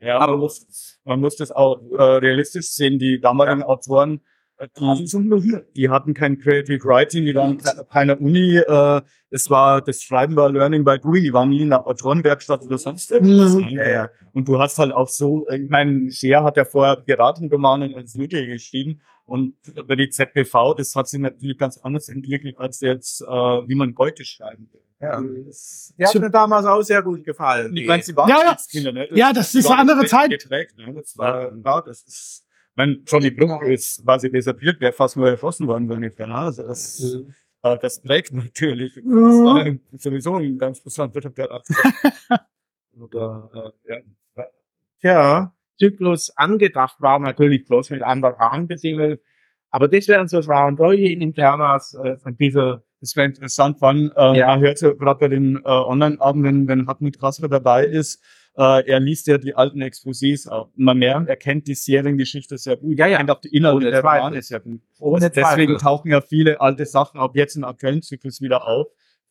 Ja, 0.00 0.26
man 0.26 0.38
muss, 0.38 0.98
man 1.04 1.20
muss 1.20 1.36
das 1.36 1.50
auch 1.52 1.80
äh, 1.92 2.02
realistisch 2.02 2.70
sehen. 2.70 2.98
Die 2.98 3.20
damaligen 3.20 3.62
Autoren, 3.62 4.20
äh, 4.58 4.68
die, 4.74 5.58
die 5.76 5.88
hatten 5.90 6.14
kein 6.14 6.38
Creative 6.38 6.82
Writing, 6.84 7.24
die 7.24 7.34
waren 7.34 7.58
ke- 7.58 7.86
keiner 7.90 8.20
Uni. 8.20 8.56
Äh, 8.58 9.02
es 9.30 9.50
war 9.50 9.82
das 9.82 10.02
Schreiben 10.02 10.36
war 10.36 10.50
Learning 10.50 10.84
by 10.84 10.98
Doing. 10.98 11.22
Die 11.24 11.32
waren 11.32 11.50
nie 11.50 11.62
in 11.62 11.72
einer 11.72 11.86
Autorenwerkstatt 11.86 12.62
oder 12.62 12.78
sonst 12.78 13.10
irgendwas. 13.10 13.54
Mhm. 13.54 13.68
Ja, 13.70 13.88
ja. 13.88 14.10
Und 14.32 14.48
du 14.48 14.58
hast 14.58 14.78
halt 14.78 14.92
auch 14.92 15.08
so, 15.08 15.46
ich 15.50 15.68
meine, 15.68 16.10
Scheer 16.10 16.44
hat 16.44 16.56
ja 16.56 16.64
vorher 16.64 16.96
Piratenromane 16.96 17.94
als 17.96 18.14
Mittel 18.14 18.46
geschrieben. 18.46 19.00
Und 19.24 19.54
über 19.74 19.96
die 19.96 20.08
ZBV, 20.08 20.74
das 20.76 20.94
hat 20.94 21.08
sich 21.08 21.18
natürlich 21.18 21.58
ganz 21.58 21.78
anders 21.78 22.08
entwickelt, 22.08 22.56
als 22.58 22.80
jetzt, 22.80 23.22
äh, 23.22 23.26
wie 23.26 23.74
man 23.74 23.92
heute 23.98 24.24
schreiben 24.24 24.68
will. 24.72 24.80
Ja. 25.00 25.20
Das, 25.44 25.92
Die 25.98 26.06
hat 26.06 26.14
mir 26.14 26.30
damals 26.30 26.64
auch 26.64 26.80
sehr 26.82 27.02
gut 27.02 27.24
gefallen. 27.24 27.76
ich 27.76 27.86
meine, 27.86 28.02
sie 28.02 28.16
waren 28.16 28.30
Ja, 28.30 28.38
ja. 28.44 28.56
Kinder, 28.70 28.92
ne? 28.92 29.08
Ja, 29.14 29.32
das 29.32 29.54
ist 29.54 29.66
eine 29.68 29.80
andere 29.80 30.06
Zeit. 30.06 30.30
Geprägt, 30.30 30.78
ne? 30.78 30.94
Das 30.94 31.18
war, 31.18 31.52
ja, 31.52 31.80
das 31.82 32.02
ist, 32.04 32.45
wenn 32.76 33.02
Johnny 33.06 33.30
Brooke 33.30 33.66
ist 33.72 34.04
quasi 34.04 34.30
desertiert, 34.30 34.80
wäre 34.80 34.92
fast 34.92 35.16
nur 35.16 35.28
erschossen 35.30 35.66
worden, 35.66 35.88
wenn 35.88 36.00
nicht, 36.00 36.18
ja, 36.18 36.26
also 36.26 36.62
das, 36.62 37.16
äh, 37.62 37.78
das 37.78 38.00
prägt 38.02 38.32
natürlich. 38.32 38.94
Das 39.04 39.04
war 39.04 39.76
sowieso 39.98 40.36
ein 40.36 40.58
ganz 40.58 40.78
interessanter 40.78 41.20
Charakter. 41.30 41.74
Oder, 43.00 43.50
äh, 43.86 43.94
ja. 43.94 44.44
Tja, 45.00 45.54
Zyklus 45.78 46.30
angedacht 46.36 46.96
war 47.00 47.18
natürlich 47.18 47.66
bloß 47.66 47.90
mit 47.90 48.02
anderen 48.02 48.34
Rahmenbedingungen. 48.36 49.18
Aber 49.70 49.88
das 49.88 50.08
wären 50.08 50.28
so 50.28 50.40
Frauenbräuche 50.42 51.02
in 51.12 51.20
Internas 51.20 51.94
äh, 51.94 52.16
von 52.18 52.36
dieser 52.36 52.82
Das 53.00 53.14
wäre 53.16 53.26
interessant, 53.26 53.76
wann, 53.80 54.10
äh, 54.16 54.38
Ja. 54.38 54.46
man 54.48 54.60
hört 54.60 54.80
ja 54.80 54.92
gerade 54.94 55.20
bei 55.20 55.28
den 55.28 55.56
äh, 55.56 55.68
Online-Abenden, 55.68 56.66
wenn 56.68 56.86
Hartmut 56.86 57.18
Kasper 57.20 57.48
dabei 57.48 57.84
ist, 57.84 58.22
äh, 58.56 58.88
er 58.88 59.00
liest 59.00 59.26
ja 59.26 59.38
die 59.38 59.54
alten 59.54 59.82
Exposés 59.82 60.48
auch. 60.48 60.70
Man 60.76 60.98
merkt, 60.98 61.28
er 61.28 61.36
kennt 61.36 61.66
die 61.66 61.74
Seriengeschichte 61.74 62.56
sehr 62.56 62.76
gut. 62.76 62.98
Ja, 62.98 63.06
ja. 63.06 63.12
Er 63.12 63.18
kennt 63.18 63.30
auch 63.30 63.40
die 63.40 63.54
Inhalte 63.54 63.90
der. 63.90 64.00
Romane 64.00 64.40
sehr 64.42 64.60
gut. 64.60 64.80
Ohne 64.98 65.30
Deswegen 65.30 65.76
tauchen 65.78 66.10
ja 66.10 66.20
viele 66.20 66.60
alte 66.60 66.86
Sachen 66.86 67.20
auch 67.20 67.34
jetzt 67.34 67.56
im 67.56 67.64
aktuellen 67.64 68.02
Zyklus 68.02 68.40
wieder 68.40 68.66
auf. 68.66 68.86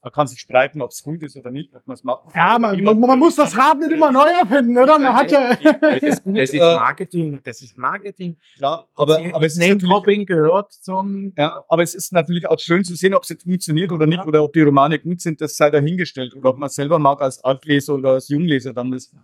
Man 0.05 0.11
kann 0.11 0.27
sich 0.27 0.39
streiten, 0.39 0.83
ob 0.83 0.91
es 0.91 1.01
gut 1.01 1.23
ist 1.23 1.35
oder 1.35 1.49
nicht, 1.49 1.73
ob 1.73 1.87
man 1.87 1.95
es 1.95 2.03
macht. 2.03 2.35
Ja, 2.35 2.59
man, 2.59 2.79
man, 2.83 2.99
man 2.99 3.17
muss 3.17 3.37
das 3.37 3.57
Rad 3.57 3.79
nicht 3.79 3.91
immer 3.91 4.11
neu 4.11 4.27
erfinden, 4.27 4.77
oder? 4.77 4.99
Man 4.99 5.15
hat 5.15 5.31
ja. 5.31 5.55
Das, 5.55 6.21
das 6.23 6.49
ist 6.51 6.59
Marketing, 6.59 7.39
das 7.43 7.61
ist 7.63 7.75
Marketing. 7.75 8.37
Klar, 8.55 8.87
aber, 8.93 9.19
aber 9.33 9.45
es 9.47 9.57
ist 9.57 9.81
Dropping 9.81 10.27
gehört 10.27 10.73
zum 10.73 11.33
ja, 11.35 11.65
aber 11.67 11.81
es 11.81 11.95
ist 11.95 12.13
natürlich 12.13 12.47
auch 12.47 12.59
schön 12.59 12.83
zu 12.83 12.93
sehen, 12.93 13.15
ob 13.15 13.23
es 13.23 13.29
jetzt 13.29 13.45
funktioniert 13.45 13.91
oder 13.91 14.05
nicht, 14.05 14.23
oder 14.23 14.43
ob 14.43 14.53
die 14.53 14.61
Romane 14.61 14.99
gut 14.99 15.21
sind, 15.21 15.41
das 15.41 15.57
sei 15.57 15.71
dahingestellt, 15.71 16.35
oder 16.35 16.51
ob 16.51 16.59
man 16.59 16.69
selber 16.69 16.99
mag 16.99 17.19
als 17.23 17.43
Altleser 17.43 17.95
oder 17.95 18.11
als 18.11 18.29
Jungleser, 18.29 18.73
dann 18.73 18.93
ist 18.93 19.15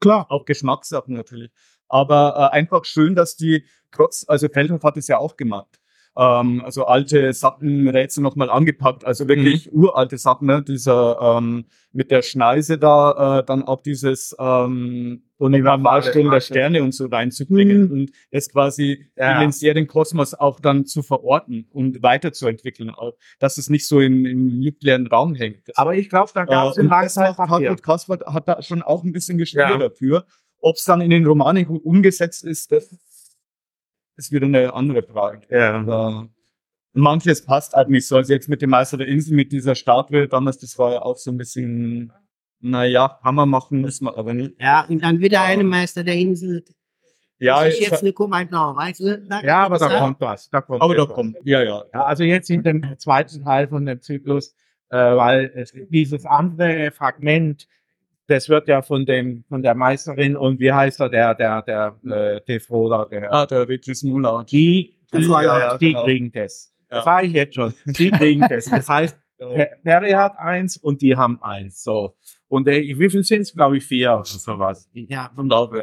Klar. 0.00 0.26
auch 0.28 0.44
Geschmackssachen 0.44 1.14
natürlich. 1.14 1.50
Aber 1.88 2.50
äh, 2.52 2.56
einfach 2.56 2.84
schön, 2.84 3.14
dass 3.14 3.36
die 3.36 3.64
trotz, 3.90 4.26
also 4.28 4.48
Feldhoff 4.50 4.82
hat 4.82 4.98
es 4.98 5.08
ja 5.08 5.16
auch 5.16 5.38
gemacht. 5.38 5.80
Ähm, 6.18 6.62
also 6.64 6.86
alte 6.86 7.32
Sattenrätsel 7.32 8.22
nochmal 8.22 8.48
angepackt, 8.48 9.04
also 9.04 9.28
wirklich 9.28 9.70
uralte 9.72 10.16
Sachen, 10.16 10.46
ne? 10.46 10.62
dieser 10.62 11.18
ähm, 11.38 11.66
mit 11.92 12.10
der 12.10 12.22
Schneise 12.22 12.78
da, 12.78 13.40
äh, 13.40 13.44
dann 13.44 13.62
auch 13.62 13.82
dieses 13.82 14.34
ähm, 14.38 15.24
Universalstellen 15.38 16.30
der 16.30 16.40
Sterne 16.40 16.82
und 16.82 16.92
so 16.92 17.06
reinzubringen 17.06 17.90
und 17.90 18.10
es 18.30 18.50
quasi 18.50 19.10
Ja. 19.16 19.34
in 19.34 19.40
den 19.40 19.52
Serienkosmos 19.52 20.34
auch 20.34 20.60
dann 20.60 20.86
zu 20.86 21.02
verorten 21.02 21.66
und 21.70 22.02
weiterzuentwickeln, 22.02 22.90
auch, 22.90 23.12
dass 23.38 23.58
es 23.58 23.68
nicht 23.68 23.86
so 23.86 24.00
in, 24.00 24.24
im 24.24 24.62
luftleeren 24.62 25.06
Raum 25.06 25.34
hängt. 25.34 25.68
Das 25.68 25.76
Aber 25.76 25.94
ich 25.94 26.08
glaube, 26.08 26.30
da 26.34 26.44
gab 26.44 26.70
es 26.70 26.76
äh, 26.76 26.80
in 26.80 26.86
und 26.86 26.90
lange 26.90 27.04
das 27.04 27.14
Zeit 27.14 27.28
hat 27.28 27.36
Papier. 27.36 27.68
Hartmut 27.68 27.82
Kaspert 27.82 28.26
hat 28.26 28.48
da 28.48 28.62
schon 28.62 28.82
auch 28.82 29.04
ein 29.04 29.12
bisschen 29.12 29.36
gespielt 29.38 29.68
Ja. 29.68 29.76
dafür. 29.78 30.24
Ob 30.60 30.76
es 30.76 30.84
dann 30.84 31.00
in 31.02 31.10
den 31.10 31.26
Romanen 31.26 31.66
umgesetzt 31.66 32.42
ist, 32.44 32.72
das 32.72 32.88
ist 34.16 34.32
wieder 34.32 34.46
eine 34.46 34.72
andere 34.74 35.02
Frage. 35.02 35.42
Ja. 35.50 36.22
Äh, 36.22 36.28
manches 36.92 37.44
passt 37.44 37.74
halt 37.74 37.88
nicht 37.88 38.06
so. 38.06 38.16
Also 38.16 38.32
jetzt 38.32 38.48
mit 38.48 38.62
dem 38.62 38.70
Meister 38.70 38.96
der 38.96 39.08
Insel, 39.08 39.34
mit 39.34 39.52
dieser 39.52 39.74
Statue 39.74 40.28
damals, 40.28 40.58
das 40.58 40.78
war 40.78 40.92
ja 40.92 41.02
auch 41.02 41.16
so 41.16 41.30
ein 41.30 41.36
bisschen, 41.36 42.12
naja, 42.60 43.18
Hammer 43.22 43.46
machen 43.46 43.80
müssen 43.80 44.06
wir 44.06 44.16
aber 44.16 44.32
nicht. 44.34 44.54
Ja, 44.60 44.86
und 44.88 45.02
dann 45.02 45.20
wieder 45.20 45.42
eine 45.42 45.64
Meister 45.64 46.02
der 46.04 46.14
Insel. 46.14 46.64
Ja, 47.38 47.62
das 47.64 47.74
ist 47.74 47.80
ich- 47.82 47.88
jetzt 47.90 48.00
eine 48.02 48.12
Kommentar, 48.14 48.74
weißt 48.74 49.00
du? 49.00 49.18
Da- 49.28 49.42
Ja, 49.42 49.64
aber 49.66 49.76
da 49.78 49.98
kommt 49.98 50.20
was. 50.20 50.48
Da 50.48 50.62
kommt 50.62 50.80
aber 50.80 50.94
da 50.94 51.04
kommt, 51.04 51.36
ja, 51.44 51.62
ja. 51.62 51.84
Ja, 51.92 52.04
also 52.04 52.24
jetzt 52.24 52.48
in 52.48 52.62
dem 52.62 52.82
zweiten 52.98 53.44
Teil 53.44 53.68
von 53.68 53.84
dem 53.84 54.00
Zyklus, 54.00 54.54
äh, 54.88 54.96
weil 54.96 55.52
es, 55.54 55.74
dieses 55.90 56.24
andere 56.24 56.90
Fragment, 56.92 57.68
das 58.28 58.48
wird 58.48 58.68
ja 58.68 58.82
von 58.82 59.06
dem 59.06 59.44
von 59.48 59.62
der 59.62 59.74
Meisterin 59.74 60.36
und 60.36 60.58
wie 60.60 60.72
heißt 60.72 61.00
er, 61.00 61.08
der 61.08 61.34
der 61.34 61.62
der 61.62 61.96
äh, 62.04 62.40
Defroder, 62.46 63.06
der 63.10 63.32
Ah, 63.32 63.46
der 63.46 63.66
Beatrice 63.66 64.06
Muller. 64.06 64.44
die 64.50 64.94
die, 65.12 65.22
Ja, 65.22 65.42
ja, 65.42 65.58
ja, 65.58 65.78
die 65.78 65.88
genau. 65.88 66.04
kriegen 66.04 66.32
das. 66.32 66.74
Ja. 66.90 66.96
Das 66.96 67.04
sage 67.04 67.26
ich 67.28 67.32
jetzt 67.32 67.54
schon. 67.54 67.74
Die 67.86 68.10
kriegen 68.20 68.44
das. 68.48 68.64
Das 68.66 68.88
heißt, 68.88 69.16
Per- 69.38 69.70
Perry 69.84 70.10
hat 70.12 70.36
eins 70.38 70.76
und 70.76 71.02
die 71.02 71.14
haben 71.16 71.40
eins. 71.42 71.82
So. 71.82 72.16
Und 72.48 72.66
äh, 72.68 72.80
wie 72.98 73.10
viel 73.10 73.22
sind 73.22 73.42
es, 73.42 73.52
glaube 73.54 73.76
ich, 73.76 73.84
vier 73.84 74.14
oder 74.14 74.24
sowas. 74.24 74.88
Ja, 74.92 75.30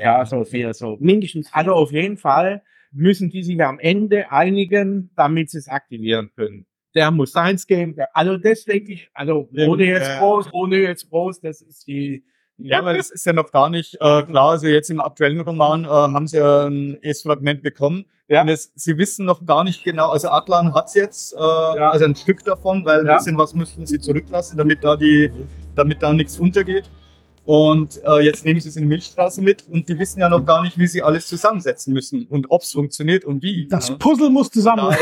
Ja, 0.02 0.26
so 0.26 0.44
vier, 0.44 0.74
so. 0.74 0.98
mindestens. 1.00 1.50
Also 1.54 1.72
auf 1.74 1.92
jeden 1.92 2.18
Fall 2.18 2.64
müssen 2.92 3.30
die 3.30 3.44
sich 3.44 3.62
am 3.64 3.80
Ende 3.80 4.32
einigen, 4.32 5.12
damit 5.16 5.50
sie 5.52 5.60
es 5.60 5.68
aktivieren 5.68 6.32
können. 6.36 6.66
Der 6.96 7.10
muss 7.12 7.32
seins 7.32 7.66
geben. 7.68 7.96
Der, 7.96 8.16
also 8.16 8.38
das 8.38 8.66
denke 8.66 8.94
ich, 8.94 9.10
also 9.14 9.50
ohne 9.68 9.86
jetzt 9.86 10.10
äh, 10.10 10.20
groß, 10.20 10.50
ohne 10.54 10.78
jetzt 10.78 11.10
groß, 11.10 11.42
das 11.42 11.62
ist 11.62 11.88
die. 11.88 12.24
Ja, 12.58 12.80
aber 12.80 12.94
das 12.96 13.10
ist 13.10 13.26
ja 13.26 13.34
noch 13.34 13.52
gar 13.52 13.70
nicht 13.70 13.96
äh, 13.96 14.24
klar. 14.24 14.52
Also 14.52 14.68
jetzt 14.68 14.90
im 14.90 15.02
aktuellen 15.02 15.42
Roman 15.42 15.86
äh, 15.86 15.88
haben 15.88 16.28
sie 16.28 16.38
ja 16.38 16.68
ein 16.68 17.02
S-Fragment 17.02 17.62
bekommen. 17.64 18.06
Ja. 18.28 18.42
Und 18.42 18.50
es, 18.50 18.72
sie 18.76 18.98
wissen 18.98 19.26
noch 19.26 19.46
gar 19.46 19.64
nicht 19.64 19.84
genau, 19.84 20.10
also 20.10 20.30
Atlan 20.30 20.74
hat's 20.74 20.94
jetzt, 20.94 21.34
äh, 21.34 21.38
also 21.38 22.06
ein 22.06 22.16
Stück 22.16 22.44
davon, 22.46 22.86
weil 22.86 23.06
Ja. 23.06 23.12
ein 23.14 23.18
bisschen 23.18 23.38
was 23.38 23.54
müssten 23.54 23.86
sie 23.86 24.00
zurücklassen, 24.00 24.58
damit 24.58 24.84
da 24.84 24.96
die, 24.96 25.32
damit 25.76 26.02
da 26.02 26.14
nichts 26.14 26.40
untergeht. 26.40 26.90
Und 27.46 28.02
äh, 28.06 28.22
jetzt 28.22 28.46
nehmen 28.46 28.62
sie 28.62 28.70
es 28.70 28.78
in 28.78 28.84
die 28.84 28.88
Milchstraße 28.88 29.42
mit 29.42 29.66
und 29.70 29.90
die 29.90 30.00
wissen 30.00 30.22
ja 30.22 30.30
noch 30.30 30.46
gar 30.46 30.62
nicht, 30.64 30.78
wie 30.78 30.88
sie 30.88 31.04
alles 31.04 31.28
zusammensetzen 31.28 31.94
müssen 31.94 32.26
und 32.30 32.46
ob 32.50 32.62
es 32.62 32.72
funktioniert 32.72 33.26
und 33.26 33.44
wie. 33.44 33.68
Das? 33.68 33.92
Puzzle 33.98 34.30
muss 34.30 34.50
zusammen. 34.50 34.96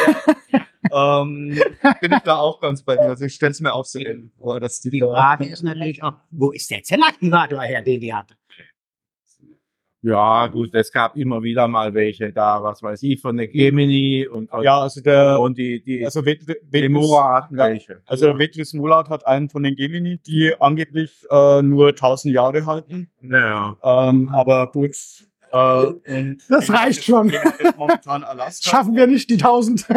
Daher, 0.51 0.65
ähm, 0.93 1.57
bin 2.01 2.11
ich 2.11 2.19
da 2.19 2.37
auch 2.37 2.59
ganz 2.59 2.83
bei 2.83 2.95
dir. 2.95 3.03
Also 3.09 3.25
ich 3.25 3.33
stelle 3.35 3.51
es 3.51 3.59
mir 3.61 3.73
auch 3.73 3.85
so 3.85 3.99
vor, 4.37 4.59
dass 4.59 4.79
die 4.81 4.89
Die 4.89 4.99
Frage 5.01 5.45
ist 5.45 5.63
natürlich 5.63 6.01
auch, 6.03 6.13
wo 6.31 6.51
ist 6.51 6.69
der 6.71 6.83
Zellaktivator 6.83 7.61
her, 7.61 7.81
den 7.81 7.99
die 8.01 8.13
hatte? 8.13 8.35
Ja, 10.03 10.47
gut, 10.47 10.73
es 10.73 10.91
gab 10.91 11.15
immer 11.15 11.43
wieder 11.43 11.67
mal 11.67 11.93
welche 11.93 12.33
da, 12.33 12.63
was 12.63 12.81
weiß 12.81 13.03
ich, 13.03 13.21
von 13.21 13.37
der 13.37 13.47
Gemini 13.47 14.25
und, 14.27 14.49
Ja, 14.63 14.79
also 14.81 14.99
der, 14.99 15.39
und 15.39 15.59
die, 15.59 15.83
die, 15.83 16.03
also 16.03 16.21
Vet- 16.21 16.43
Vet- 16.71 16.89
Mora 16.89 17.35
hatten 17.43 17.55
ja. 17.55 17.65
welche. 17.65 18.01
Also 18.07 18.35
Vetris 18.39 18.73
Mulat 18.73 19.09
hat 19.09 19.27
einen 19.27 19.47
von 19.49 19.61
den 19.61 19.75
Gemini, 19.75 20.17
die 20.17 20.55
angeblich 20.59 21.23
äh, 21.29 21.61
nur 21.61 21.89
1000 21.89 22.33
Jahre 22.33 22.65
halten. 22.65 23.11
Ja. 23.21 23.77
Ähm, 23.83 24.29
aber 24.29 24.71
gut. 24.71 24.95
Äh, 25.53 26.35
Das 26.49 26.69
reicht 26.71 27.03
schon. 27.03 27.31
Schaffen 28.61 28.95
wir 28.95 29.07
nicht 29.07 29.29
die 29.29 29.35
1000. 29.35 29.85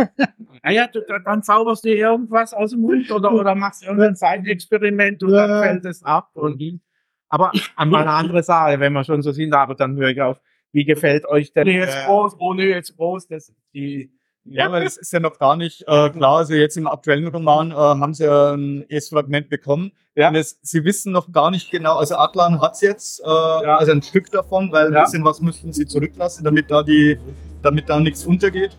Naja, 0.62 0.86
du, 0.86 1.02
dann 1.26 1.42
zauberst 1.42 1.84
du 1.84 1.90
irgendwas 1.90 2.54
aus 2.54 2.70
dem 2.70 2.80
Mund 2.80 3.10
oder, 3.10 3.30
oder 3.34 3.54
machst 3.54 3.82
irgendein 3.82 4.16
Zeitexperiment 4.16 5.22
und 5.22 5.32
Ja. 5.34 5.46
dann 5.46 5.62
fällt 5.62 5.84
es 5.84 6.02
ab. 6.02 6.30
Und, 6.32 6.80
aber 7.28 7.52
einmal 7.76 8.02
eine 8.02 8.12
andere 8.12 8.42
Sache, 8.42 8.80
wenn 8.80 8.94
wir 8.94 9.04
schon 9.04 9.20
so 9.20 9.30
sind, 9.32 9.52
aber 9.52 9.74
dann 9.74 9.94
höre 9.96 10.08
ich 10.08 10.22
auf. 10.22 10.40
Wie 10.72 10.86
gefällt 10.86 11.26
euch 11.26 11.52
denn 11.52 11.68
Ohne 11.68 11.76
jetzt 11.76 11.94
jetzt 11.94 12.06
groß, 12.06 12.36
ohne 12.40 12.64
jetzt 12.64 12.96
groß, 12.96 13.28
das 13.28 13.52
die 13.74 14.10
Ja, 14.46 14.66
aber 14.66 14.80
das 14.80 14.96
ist 14.96 15.12
ja 15.12 15.20
noch 15.20 15.38
gar 15.38 15.56
nicht 15.56 15.82
äh, 15.82 16.10
klar. 16.10 16.38
Also 16.38 16.54
jetzt 16.54 16.76
im 16.76 16.86
aktuellen 16.86 17.26
Roman 17.28 17.70
äh, 17.70 17.74
haben 17.74 18.12
sie 18.12 18.24
ja 18.24 18.52
ein 18.52 18.84
S-Fragment 18.90 19.48
bekommen. 19.48 19.92
Ja. 20.14 20.28
Und 20.28 20.36
es, 20.36 20.58
sie 20.62 20.84
wissen 20.84 21.12
noch 21.12 21.32
gar 21.32 21.50
nicht 21.50 21.70
genau, 21.70 21.96
also 21.96 22.16
Atlan 22.16 22.60
hat's 22.60 22.80
jetzt, 22.82 23.20
äh, 23.20 23.26
also 23.26 23.92
ein 23.92 24.02
Stück 24.02 24.30
davon, 24.30 24.70
weil 24.70 24.92
Ja. 24.92 24.98
ein 25.00 25.04
bisschen 25.04 25.24
was 25.24 25.40
müssten 25.40 25.72
sie 25.72 25.86
zurücklassen, 25.86 26.44
damit 26.44 26.70
da 26.70 26.82
die, 26.82 27.18
damit 27.62 27.88
da 27.88 27.98
nichts 27.98 28.24
untergeht. 28.24 28.76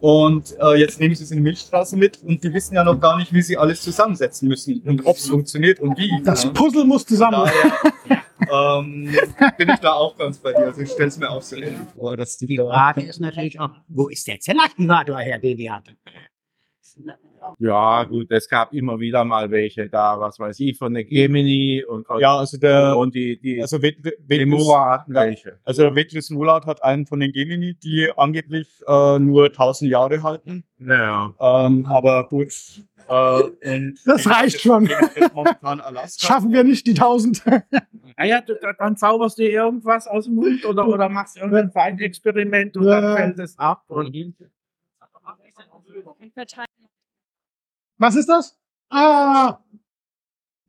Und 0.00 0.56
äh, 0.60 0.74
jetzt 0.80 0.98
nehmen 0.98 1.14
sie 1.14 1.22
es 1.22 1.30
in 1.30 1.36
die 1.36 1.42
Milchstraße 1.44 1.96
mit 1.96 2.20
und 2.24 2.42
die 2.42 2.52
wissen 2.52 2.74
ja 2.74 2.82
noch 2.82 2.98
gar 2.98 3.16
nicht, 3.18 3.32
wie 3.32 3.42
sie 3.42 3.56
alles 3.56 3.82
zusammensetzen 3.82 4.48
müssen 4.48 4.82
und 4.84 5.06
ob 5.06 5.16
es 5.16 5.28
funktioniert 5.28 5.78
und 5.78 5.96
wie. 5.96 6.10
Das 6.24 6.44
ne? 6.44 6.50
Puzzle 6.52 6.84
muss 6.84 7.06
zusammen. 7.06 7.44
Daher 7.44 8.22
ähm, 8.50 9.14
bin 9.58 9.68
ich 9.68 9.80
da 9.80 9.92
auch 9.92 10.16
ganz 10.16 10.38
bei 10.38 10.52
dir. 10.52 10.66
Also 10.66 10.80
ich 10.80 10.90
stelle 10.90 11.08
es 11.08 11.18
mir 11.18 11.30
auch 11.30 11.42
so 11.42 11.56
vor, 11.96 12.16
dass 12.16 12.36
die 12.38 12.46
Die 12.46 12.56
Frage 12.56 13.02
ist 13.02 13.20
natürlich 13.20 13.60
auch, 13.60 13.70
wo 13.88 14.08
ist 14.08 14.26
der 14.26 14.40
Zellaktivator 14.40 15.18
her, 15.18 15.38
den 15.38 15.56
die 15.56 15.70
hatte? 15.70 15.96
Ja, 17.58 18.04
gut, 18.04 18.30
es 18.30 18.48
gab 18.48 18.72
immer 18.72 19.00
wieder 19.00 19.24
mal 19.24 19.50
welche 19.50 19.88
da, 19.88 20.18
was 20.20 20.38
weiß 20.38 20.60
ich, 20.60 20.78
von 20.78 20.94
der 20.94 21.04
Gemini 21.04 21.84
und, 21.84 22.06
ja, 22.18 22.38
also 22.38 22.56
der, 22.56 22.96
und 22.96 23.14
die, 23.14 23.40
die, 23.40 23.60
also 23.60 23.78
Mora 24.46 24.90
hatten 24.90 25.14
welche. 25.14 25.58
Also 25.64 25.94
Vetris 25.94 26.30
Mulat 26.30 26.66
hat 26.66 26.82
einen 26.82 27.06
von 27.06 27.20
den 27.20 27.32
Gemini, 27.32 27.74
die 27.74 28.10
angeblich 28.16 28.68
äh, 28.86 29.18
nur 29.18 29.46
1000 29.46 29.90
Jahre 29.90 30.22
halten. 30.22 30.64
Ja. 30.78 31.32
Ähm, 31.40 31.86
aber 31.86 32.28
gut. 32.28 32.52
Äh, 33.12 33.74
und 33.74 33.98
Das 34.06 34.26
reicht 34.28 34.60
schon. 34.62 34.88
Momentan 35.34 35.80
Alaska. 35.80 36.26
Schaffen 36.26 36.52
wir 36.52 36.64
nicht 36.64 36.86
die 36.86 36.92
1000. 36.92 37.42
Ah 38.16 38.24
ja, 38.26 38.42
du, 38.42 38.54
dann 38.78 38.94
zauberst 38.98 39.38
du 39.38 39.42
irgendwas 39.48 40.06
aus 40.06 40.26
dem 40.26 40.34
Mund 40.34 40.66
oder, 40.66 40.86
oder 40.86 41.08
machst 41.08 41.38
irgendein 41.38 41.70
Feinexperiment 41.72 42.76
und 42.76 42.84
dann 42.84 43.02
Ja. 43.04 43.16
fällt 43.16 43.38
es 43.38 43.58
ab. 43.58 43.84
Und 43.88 44.14
Was 47.96 48.14
ist 48.16 48.28
das? 48.28 48.58
Ah, 48.90 49.58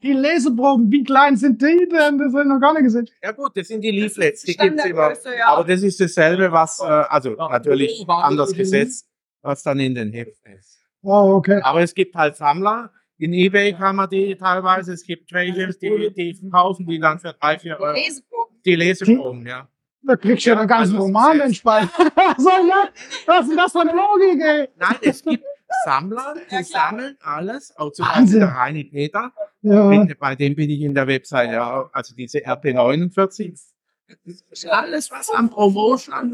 die 0.02 0.14
Leseproben. 0.14 0.90
Wie 0.90 1.04
klein 1.04 1.36
sind 1.36 1.62
die 1.62 1.88
denn? 1.92 2.18
Das 2.18 2.32
habe 2.34 2.44
ich 2.44 2.48
noch 2.48 2.60
gar 2.62 2.74
nicht 2.74 2.84
gesehen. 2.84 3.10
ja 3.22 3.34
gut, 3.34 3.52
das 3.58 3.68
sind 3.68 3.82
die 3.82 3.92
Leaflets, 3.92 4.44
die 4.44 4.56
gibt's 4.56 4.86
immer. 4.86 5.12
Ja. 5.38 5.48
Aber 5.48 5.66
das 5.66 5.84
ist 5.84 6.00
dasselbe, 6.00 6.50
was, 6.52 6.80
äh, 6.80 6.84
also 6.86 7.32
natürlich 7.32 8.06
anders 8.08 8.54
gesetzt, 8.54 9.10
was 9.42 9.64
dann 9.64 9.82
in 9.82 9.96
den 9.96 10.14
Heften 10.14 10.54
ist. 10.54 10.73
Oh, 11.04 11.36
okay. 11.36 11.60
Aber 11.64 11.82
es 11.82 11.94
gibt 11.94 12.16
halt 12.16 12.36
Sammler. 12.36 12.92
In 13.18 13.34
Ebay 13.34 13.74
kann 13.74 13.96
man 13.96 14.10
die 14.10 14.36
teilweise. 14.36 14.94
Es 14.94 15.06
gibt 15.06 15.32
welche, 15.32 15.68
die, 15.68 16.14
die 16.14 16.34
verkaufen 16.34 16.86
die 16.88 17.00
dann 17.00 17.20
für 17.20 17.34
drei, 17.34 17.60
vier 17.60 17.80
Euro. 17.80 17.94
Leseproben. 17.94 18.58
Die 18.66 18.76
Leseproben, 18.76 19.46
ja. 19.46 19.68
Da 20.06 20.18
kriegst 20.18 20.46
du 20.46 20.50
ja 20.50 20.60
einen 20.60 20.68
ganzen 20.68 20.98
Roman 20.98 21.40
entspannt. 21.40 21.90
so, 22.38 22.50
ja. 22.50 22.90
Was 23.26 23.42
ist 23.42 23.50
denn 23.50 23.58
das 23.58 23.72
für 23.72 23.82
eine 23.82 23.92
Logik, 23.92 24.42
ey? 24.42 24.70
Nein, 24.78 24.96
es 25.02 25.24
gibt 25.24 25.44
Sammler, 25.86 26.36
die 26.52 26.64
sammeln 26.64 27.18
alles. 27.22 27.76
Auch 27.78 27.92
zum 27.92 28.06
Wahnsinn. 28.06 28.24
Beispiel 28.24 28.40
der 28.40 28.50
Reini 28.50 28.84
Peter. 28.86 29.34
Ja. 29.62 29.86
Mit, 29.86 30.20
bei 30.20 30.36
dem 30.36 30.56
bin 30.56 30.70
ich 30.70 30.82
in 30.82 30.94
der 30.94 31.08
Webseite, 31.08 31.54
ja, 31.54 31.90
also 31.94 32.16
diese 32.16 32.40
RP49. 32.40 33.58
Das 34.26 34.44
ist 34.52 34.68
alles, 34.68 35.10
was 35.12 35.30
an 35.30 35.50
Promotion 35.50 36.14
an 36.14 36.34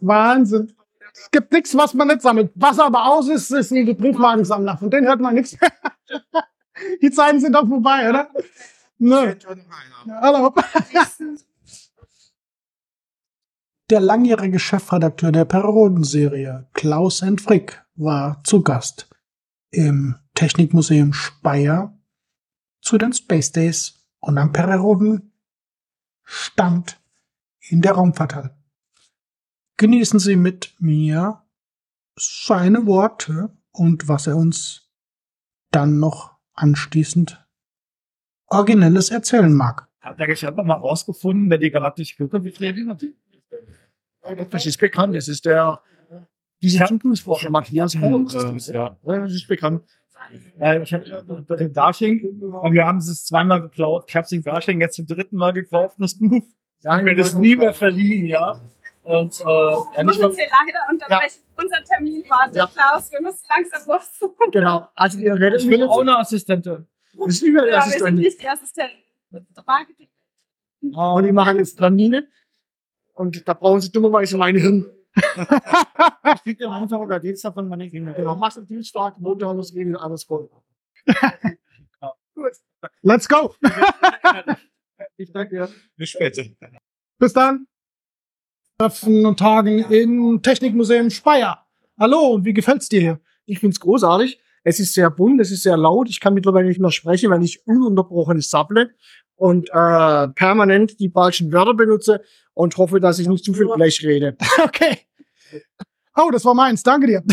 Wahnsinn. 0.00 0.74
Es 1.14 1.30
gibt 1.30 1.52
nichts, 1.52 1.76
was 1.76 1.94
man 1.94 2.08
nicht 2.08 2.22
sammelt. 2.22 2.50
Was 2.56 2.78
aber 2.78 3.06
aus 3.06 3.28
ist, 3.28 3.50
ist 3.50 3.70
ein 3.70 3.96
Briefwagensammler. 3.96 4.76
Von 4.76 4.90
denen 4.90 5.06
hört 5.06 5.20
man 5.20 5.34
nichts 5.34 5.56
mehr. 5.60 5.72
Die 7.00 7.10
Zeiten 7.10 7.38
sind 7.40 7.52
doch 7.52 7.66
vorbei, 7.68 8.10
oder? 8.10 8.28
Nö. 8.98 9.34
Hallo. 10.08 10.52
Der 13.90 14.00
langjährige 14.00 14.58
Chefredakteur 14.58 15.30
der 15.30 15.44
Periodenserie, 15.44 16.66
Klaus 16.72 17.20
Entfrick, 17.20 17.84
war 17.96 18.42
zu 18.42 18.62
Gast 18.62 19.10
im 19.70 20.16
Technikmuseum 20.34 21.12
Speyer 21.12 21.94
zu 22.80 22.96
den 22.96 23.12
Space 23.12 23.52
Days 23.52 24.06
und 24.20 24.38
am 24.38 24.52
Perioden 24.52 25.32
Stand 26.22 26.98
in 27.60 27.82
der 27.82 27.92
Raumfahrthalle. 27.92 28.56
Genießen 29.76 30.18
Sie 30.20 30.36
mit 30.36 30.74
mir 30.78 31.42
seine 32.16 32.86
Worte 32.86 33.50
und 33.72 34.08
was 34.08 34.26
er 34.26 34.36
uns 34.36 34.90
dann 35.70 35.98
noch 35.98 36.36
anschließend 36.54 37.44
Originelles 38.46 39.10
erzählen 39.10 39.52
mag. 39.52 39.88
Hat 40.00 40.18
der 40.20 40.28
Geschäfer 40.28 40.62
mal 40.62 40.74
rausgefunden, 40.74 41.50
wer 41.50 41.58
die 41.58 41.70
galaktische 41.70 42.26
betreten 42.28 42.88
hat? 42.88 43.04
Das 44.50 44.66
ist 44.66 44.78
bekannt. 44.78 45.16
Das 45.16 45.28
ist 45.28 45.44
der, 45.44 45.80
dieser 46.62 46.86
Zukunftsforscher 46.86 47.50
Matthias 47.50 47.98
Holz. 47.98 48.68
ja. 48.68 48.96
Das 49.02 49.32
ist 49.32 49.48
bekannt. 49.48 49.82
Äh, 50.58 50.82
ich 50.82 50.94
habe 50.94 51.56
den 51.58 51.72
Darsching, 51.72 52.40
und 52.40 52.72
wir 52.72 52.86
haben 52.86 52.98
es 52.98 53.24
zweimal 53.24 53.60
geklaut. 53.62 54.04
Ich 54.08 54.16
habe 54.16 54.26
den 54.26 54.42
Darsching 54.42 54.80
jetzt 54.80 54.96
zum 54.96 55.06
dritten 55.06 55.36
Mal 55.36 55.52
gekauft, 55.52 55.96
das 55.98 56.18
Buch. 56.18 56.44
Ich 56.80 56.86
habe 56.86 57.02
mir 57.02 57.14
das 57.14 57.34
nie 57.34 57.56
mehr 57.56 57.74
verliehen, 57.74 58.26
ja. 58.26 58.60
Und, 59.04 59.38
äh, 59.40 59.44
ja, 59.44 59.84
Ich 59.98 60.04
muss 60.04 60.18
nicht 60.18 60.34
hier 60.36 60.46
leider 60.48 60.80
unterbrechen. 60.90 61.42
Unser 61.56 61.84
Termin 61.84 62.24
wartet, 62.28 62.56
Ja. 62.56 62.66
Klaus. 62.66 63.12
Wir 63.12 63.20
müssen 63.20 63.44
langsam 63.54 63.82
los. 63.94 64.30
genau. 64.50 64.88
Also, 64.94 65.18
ihr 65.18 65.34
redet 65.34 65.60
ich 65.62 65.68
bin 65.68 65.82
auch 65.82 66.00
eine 66.00 66.16
Assistentin. 66.18 66.86
Das 67.16 67.28
ist 67.28 67.42
über 67.42 67.62
die 67.62 67.68
Ja, 67.68 67.74
wir 67.76 67.82
sind 67.82 67.88
Assistentin. 67.92 68.14
nicht 68.16 68.42
die 68.42 68.48
Assistentin. 68.48 68.98
Marketing. 69.66 70.08
Und 70.80 71.24
die 71.24 71.32
machen 71.32 71.58
jetzt 71.58 71.76
Termine. 71.76 72.28
Und 73.14 73.46
da 73.46 73.54
brauchen 73.54 73.80
sie 73.80 73.92
dummerweise 73.92 74.36
mein 74.36 74.56
Hirn. 74.56 74.86
ich 75.16 76.42
kriege 76.42 76.66
am 76.66 76.80
Montag 76.80 76.98
oder 77.00 77.20
Dienstag 77.20 77.54
von 77.54 77.68
meinen 77.68 77.88
Kindern. 77.90 78.14
Genau, 78.14 78.34
machst 78.34 78.56
du 78.56 78.62
Dienstag, 78.62 79.18
Montag, 79.18 79.56
das 79.56 79.72
geht 79.72 79.94
alles 79.96 80.24
voll. 80.24 80.50
Let's 83.02 83.28
go. 83.28 83.54
Ich 85.16 85.32
danke 85.32 85.54
dir. 85.54 85.68
Bis 85.96 86.10
später. 86.10 86.42
Bis 87.18 87.32
dann. 87.32 87.66
Treffen 88.78 89.24
und 89.24 89.38
Tagen 89.38 89.78
im 89.90 90.42
Technikmuseum 90.42 91.10
Speyer. 91.10 91.64
Hallo, 91.98 92.32
und 92.32 92.44
wie 92.44 92.52
gefällt's 92.52 92.88
dir 92.88 93.00
hier? 93.00 93.20
Ich 93.46 93.60
find's 93.60 93.78
großartig. 93.78 94.40
Es 94.64 94.80
ist 94.80 94.94
sehr 94.94 95.10
bunt, 95.10 95.40
es 95.40 95.52
ist 95.52 95.62
sehr 95.62 95.76
laut. 95.76 96.08
Ich 96.08 96.18
kann 96.18 96.34
mittlerweile 96.34 96.66
nicht 96.66 96.80
mehr 96.80 96.90
sprechen, 96.90 97.30
weil 97.30 97.44
ich 97.44 97.64
ununterbrochen 97.66 98.40
sapple 98.40 98.90
und 99.36 99.68
äh, 99.70 100.28
permanent 100.28 100.98
die 100.98 101.10
falschen 101.10 101.52
Wörter 101.52 101.74
benutze 101.74 102.22
und 102.52 102.76
hoffe, 102.76 102.98
dass 102.98 103.18
ich 103.18 103.28
nicht 103.28 103.44
zu 103.44 103.54
viel 103.54 103.68
Blech 103.74 104.02
rede. 104.04 104.36
Okay. 104.64 104.98
Oh, 106.16 106.30
das 106.32 106.44
war 106.44 106.54
meins. 106.54 106.82
Danke 106.82 107.06
dir. 107.06 107.22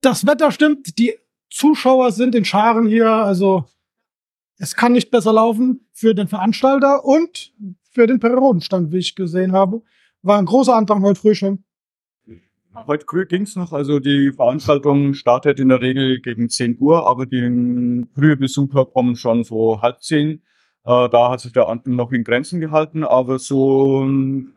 Das 0.00 0.26
Wetter 0.26 0.52
stimmt. 0.52 0.98
Die 0.98 1.14
Zuschauer 1.48 2.12
sind 2.12 2.34
in 2.34 2.44
Scharen 2.44 2.86
hier. 2.86 3.08
Also, 3.08 3.64
es 4.58 4.74
kann 4.74 4.92
nicht 4.92 5.10
besser 5.10 5.32
laufen 5.32 5.88
für 5.94 6.14
den 6.14 6.28
Veranstalter 6.28 7.06
und 7.06 7.54
für 7.94 8.06
den 8.06 8.18
Periodenstand, 8.18 8.92
wie 8.92 8.98
ich 8.98 9.14
gesehen 9.14 9.52
habe. 9.52 9.82
War 10.22 10.38
ein 10.38 10.46
großer 10.46 10.74
Anfang 10.74 11.02
heute 11.02 11.20
früh 11.20 11.34
schon. 11.34 11.64
Heute 12.74 13.06
früh 13.08 13.24
ging's 13.24 13.54
noch, 13.54 13.72
also 13.72 14.00
die 14.00 14.32
Veranstaltung 14.32 15.14
startet 15.14 15.60
in 15.60 15.68
der 15.68 15.80
Regel 15.80 16.20
gegen 16.20 16.48
10 16.48 16.76
Uhr, 16.80 17.06
aber 17.08 17.24
die 17.24 18.04
frühe 18.14 18.36
Besucher 18.36 18.84
kommen 18.84 19.14
schon 19.14 19.44
so 19.44 19.80
halb 19.80 20.02
zehn. 20.02 20.42
Äh, 20.84 21.08
da 21.08 21.30
hat 21.30 21.40
sich 21.40 21.52
der 21.52 21.68
Anfang 21.68 21.94
noch 21.94 22.10
in 22.10 22.24
Grenzen 22.24 22.60
gehalten, 22.60 23.04
aber 23.04 23.38
so, 23.38 24.04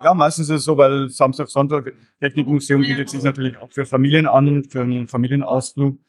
ja, 0.04 0.14
meistens 0.16 0.50
ist 0.50 0.56
es 0.58 0.66
so, 0.66 0.78
weil 0.78 1.10
Samstag, 1.10 1.48
Sonntag 1.48 1.94
Technikmuseum 2.20 2.82
bietet 2.82 3.10
sich 3.10 3.22
natürlich 3.22 3.58
auch 3.60 3.72
für 3.72 3.86
Familien 3.86 4.26
an, 4.26 4.64
für 4.64 4.82
einen 4.82 5.08
Familienausflug. 5.08 6.00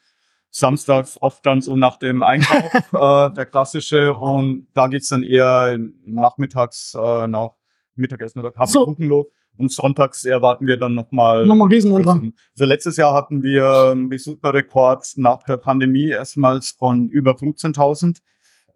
Samstags 0.50 1.20
oft 1.20 1.44
dann 1.44 1.60
so 1.60 1.76
nach 1.76 1.98
dem 1.98 2.22
Einkauf, 2.22 2.72
äh, 2.92 3.34
der 3.34 3.46
klassische, 3.46 4.14
und 4.14 4.66
da 4.74 4.88
geht's 4.88 5.08
dann 5.08 5.22
eher 5.22 5.78
nachmittags 6.04 6.94
äh, 6.94 7.26
nach 7.26 7.50
Mittagessen 7.94 8.40
oder 8.40 8.52
Kaffee 8.52 8.72
So. 8.72 9.30
Und 9.58 9.72
sonntags 9.72 10.24
erwarten 10.24 10.68
wir 10.68 10.76
dann 10.76 10.94
nochmal 10.94 11.44
Nochmal 11.44 11.68
Riesenumfang. 11.68 12.32
also 12.54 12.64
letztes 12.64 12.96
Jahr 12.96 13.12
hatten 13.12 13.42
wir 13.42 13.90
einen 13.90 14.08
Besucherrekord 14.08 15.14
nach 15.16 15.42
der 15.42 15.56
Pandemie 15.56 16.10
erstmals 16.10 16.70
von 16.70 17.08
über 17.08 17.32
15.000. 17.32 18.18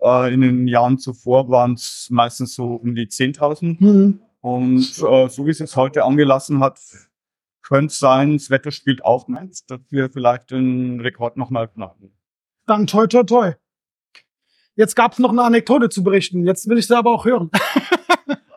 Äh, 0.02 0.34
in 0.34 0.40
den 0.40 0.66
Jahren 0.66 0.98
zuvor 0.98 1.48
waren 1.48 1.74
es 1.74 2.08
meistens 2.10 2.56
so 2.56 2.74
um 2.74 2.96
die 2.96 3.06
10.000. 3.06 3.76
Mhm. 3.78 4.20
Und 4.40 4.80
äh, 4.80 5.28
so 5.28 5.46
wie 5.46 5.50
es 5.50 5.60
jetzt 5.60 5.76
heute 5.76 6.02
angelassen 6.02 6.58
hat, 6.58 6.80
könnte 7.62 7.86
es 7.92 7.98
sein, 7.98 8.34
das 8.34 8.50
Wetter 8.50 8.70
spielt 8.70 9.04
auch 9.04 9.28
mit, 9.28 9.70
dass 9.70 9.80
wir 9.90 10.10
vielleicht 10.10 10.50
den 10.50 11.00
Rekord 11.00 11.36
nochmal 11.36 11.68
knacken. 11.68 12.12
Dann 12.66 12.86
toi, 12.86 13.06
toi, 13.06 13.22
toi. 13.24 13.52
Jetzt 14.74 14.96
gab's 14.96 15.18
noch 15.18 15.30
eine 15.30 15.42
Anekdote 15.42 15.88
zu 15.90 16.02
berichten. 16.02 16.46
Jetzt 16.46 16.68
will 16.68 16.78
ich 16.78 16.86
sie 16.86 16.96
aber 16.96 17.10
auch 17.10 17.24
hören. 17.24 17.50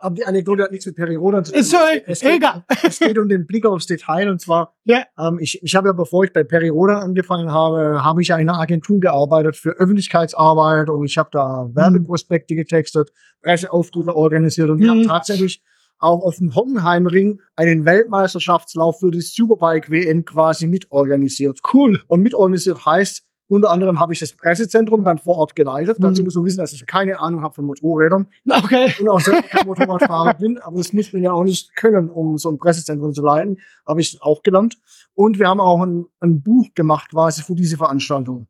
Aber 0.00 0.14
die 0.14 0.24
Anekdote 0.24 0.62
hat 0.62 0.70
nichts 0.70 0.86
mit 0.86 0.94
Perioden 0.94 1.44
zu 1.44 1.50
tun. 1.50 1.60
Ist 1.60 1.74
Es 2.06 2.20
geht- 2.20 2.36
egal. 2.36 2.64
es 2.84 2.98
geht 3.00 3.18
um 3.18 3.28
den 3.28 3.44
Blick 3.44 3.66
aufs 3.66 3.86
Detail 3.86 4.30
und 4.30 4.40
zwar, 4.40 4.76
Ja. 4.84 5.02
ähm, 5.18 5.38
ich, 5.40 5.60
ich 5.64 5.74
habe 5.74 5.88
ja, 5.88 5.92
bevor 5.94 6.22
ich 6.22 6.32
bei 6.32 6.44
Perioda 6.44 7.00
angefangen 7.00 7.50
habe, 7.50 8.04
habe 8.04 8.22
ich 8.22 8.28
ja 8.28 8.36
in 8.36 8.48
einer 8.48 8.60
Agentur 8.60 9.00
gearbeitet 9.00 9.56
für 9.56 9.70
Öffentlichkeitsarbeit 9.70 10.90
und 10.90 11.04
ich 11.06 11.18
habe 11.18 11.30
da 11.32 11.68
Werbeprospekte 11.72 12.54
getextet, 12.54 13.10
Presseauftritte 13.42 14.14
organisiert 14.14 14.70
und 14.70 14.78
wir 14.78 14.92
Mhm. 14.94 15.00
haben 15.00 15.08
tatsächlich 15.08 15.64
auch 15.98 16.22
auf 16.22 16.36
dem 16.36 16.54
Hockenheimring 16.54 17.40
einen 17.56 17.84
Weltmeisterschaftslauf 17.84 19.00
für 19.00 19.10
die 19.10 19.20
Superbike 19.20 19.90
WN 19.90 20.24
quasi 20.24 20.66
mitorganisiert. 20.66 21.60
Cool. 21.72 22.02
Und 22.08 22.22
mitorganisiert 22.22 22.84
heißt, 22.84 23.22
unter 23.48 23.70
anderem 23.70 24.00
habe 24.00 24.12
ich 24.12 24.18
das 24.18 24.32
Pressezentrum 24.32 25.04
dann 25.04 25.18
vor 25.18 25.36
Ort 25.36 25.54
geleitet. 25.54 25.98
Dazu 26.00 26.22
Mhm. 26.22 26.26
muss 26.26 26.34
man 26.34 26.44
wissen, 26.46 26.58
dass 26.58 26.72
ich 26.72 26.84
keine 26.84 27.20
Ahnung 27.20 27.42
habe 27.42 27.54
von 27.54 27.64
Motorrädern 27.64 28.26
Okay. 28.50 28.92
und 29.00 29.08
auch 29.08 29.20
selber 29.20 29.42
kein 29.42 29.66
Motorradfahrer 29.66 30.34
bin, 30.34 30.58
aber 30.58 30.78
das 30.78 30.92
muss 30.92 31.12
man 31.12 31.22
ja 31.22 31.30
auch 31.32 31.44
nicht 31.44 31.74
können, 31.76 32.10
um 32.10 32.38
so 32.38 32.50
ein 32.50 32.58
Pressezentrum 32.58 33.12
zu 33.12 33.22
leiten. 33.22 33.58
Habe 33.86 34.00
ich 34.00 34.20
auch 34.20 34.42
gelernt. 34.42 34.78
Und 35.14 35.38
wir 35.38 35.48
haben 35.48 35.60
auch 35.60 35.80
ein, 35.82 36.06
ein 36.20 36.42
Buch 36.42 36.66
gemacht 36.74 37.10
quasi 37.10 37.42
für 37.42 37.54
diese 37.54 37.76
Veranstaltung. 37.76 38.48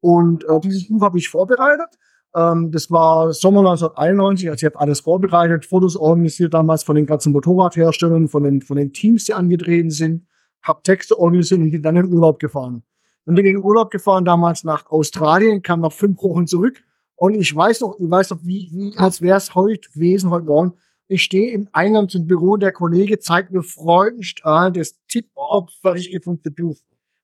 Und 0.00 0.44
äh, 0.44 0.60
dieses 0.62 0.86
Buch 0.88 1.02
habe 1.02 1.18
ich 1.18 1.28
vorbereitet. 1.28 1.88
Ähm, 2.36 2.70
das 2.70 2.90
war 2.90 3.32
Sommer 3.32 3.60
1991, 3.60 4.50
also 4.50 4.66
ich 4.66 4.72
habe 4.72 4.78
alles 4.78 5.00
vorbereitet, 5.00 5.64
Fotos 5.64 5.96
organisiert 5.96 6.52
damals 6.52 6.82
von 6.82 6.94
den 6.94 7.06
ganzen 7.06 7.32
Motorradherstellern, 7.32 8.28
von 8.28 8.44
den, 8.44 8.60
von 8.60 8.76
den 8.76 8.92
Teams, 8.92 9.24
die 9.24 9.34
angetreten 9.34 9.90
sind, 9.90 10.26
habe 10.62 10.82
Texte 10.82 11.18
organisiert 11.18 11.60
und 11.60 11.70
bin 11.70 11.82
dann 11.82 11.96
in 11.96 12.02
den 12.02 12.12
Urlaub 12.12 12.38
gefahren. 12.38 12.82
Und 13.24 13.34
bin 13.34 13.46
in 13.46 13.54
den 13.54 13.64
Urlaub 13.64 13.90
gefahren, 13.90 14.24
damals 14.24 14.64
nach 14.64 14.86
Australien, 14.90 15.62
kam 15.62 15.80
nach 15.80 15.92
fünf 15.92 16.22
Wochen 16.22 16.46
zurück 16.46 16.82
und 17.16 17.34
ich 17.34 17.54
weiß 17.56 17.80
noch, 17.80 17.98
ich 17.98 18.10
weiß 18.10 18.30
noch, 18.30 18.40
wie, 18.42 18.68
wie 18.72 18.96
als 18.98 19.22
wäre 19.22 19.38
es 19.38 19.54
heute 19.54 19.88
gewesen, 19.90 20.30
heute 20.30 20.46
Morgen. 20.46 20.74
Ich 21.08 21.22
stehe 21.22 21.52
im 21.52 21.68
Eingang 21.72 22.08
zum 22.08 22.26
Büro, 22.26 22.56
der 22.56 22.72
Kollege 22.72 23.18
zeigt 23.18 23.52
mir 23.52 23.62
freudenstrahlend 23.62 24.76
das 24.76 24.96
tip-top 25.08 25.70
fertig 25.80 26.10
gefundene 26.10 26.54
Buch. 26.54 26.76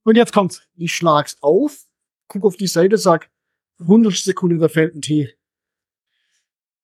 Und 0.04 0.16
jetzt 0.16 0.32
kommt's. 0.32 0.62
Ich 0.76 0.94
schlag's 0.94 1.36
auf, 1.42 1.84
guck 2.28 2.44
auf 2.44 2.56
die 2.56 2.68
Seite, 2.68 2.96
sag, 2.96 3.28
100 3.82 4.14
Sekunden, 4.14 4.58
da 4.58 4.68
fällt 4.68 4.94
ein 4.94 5.02
T. 5.02 5.34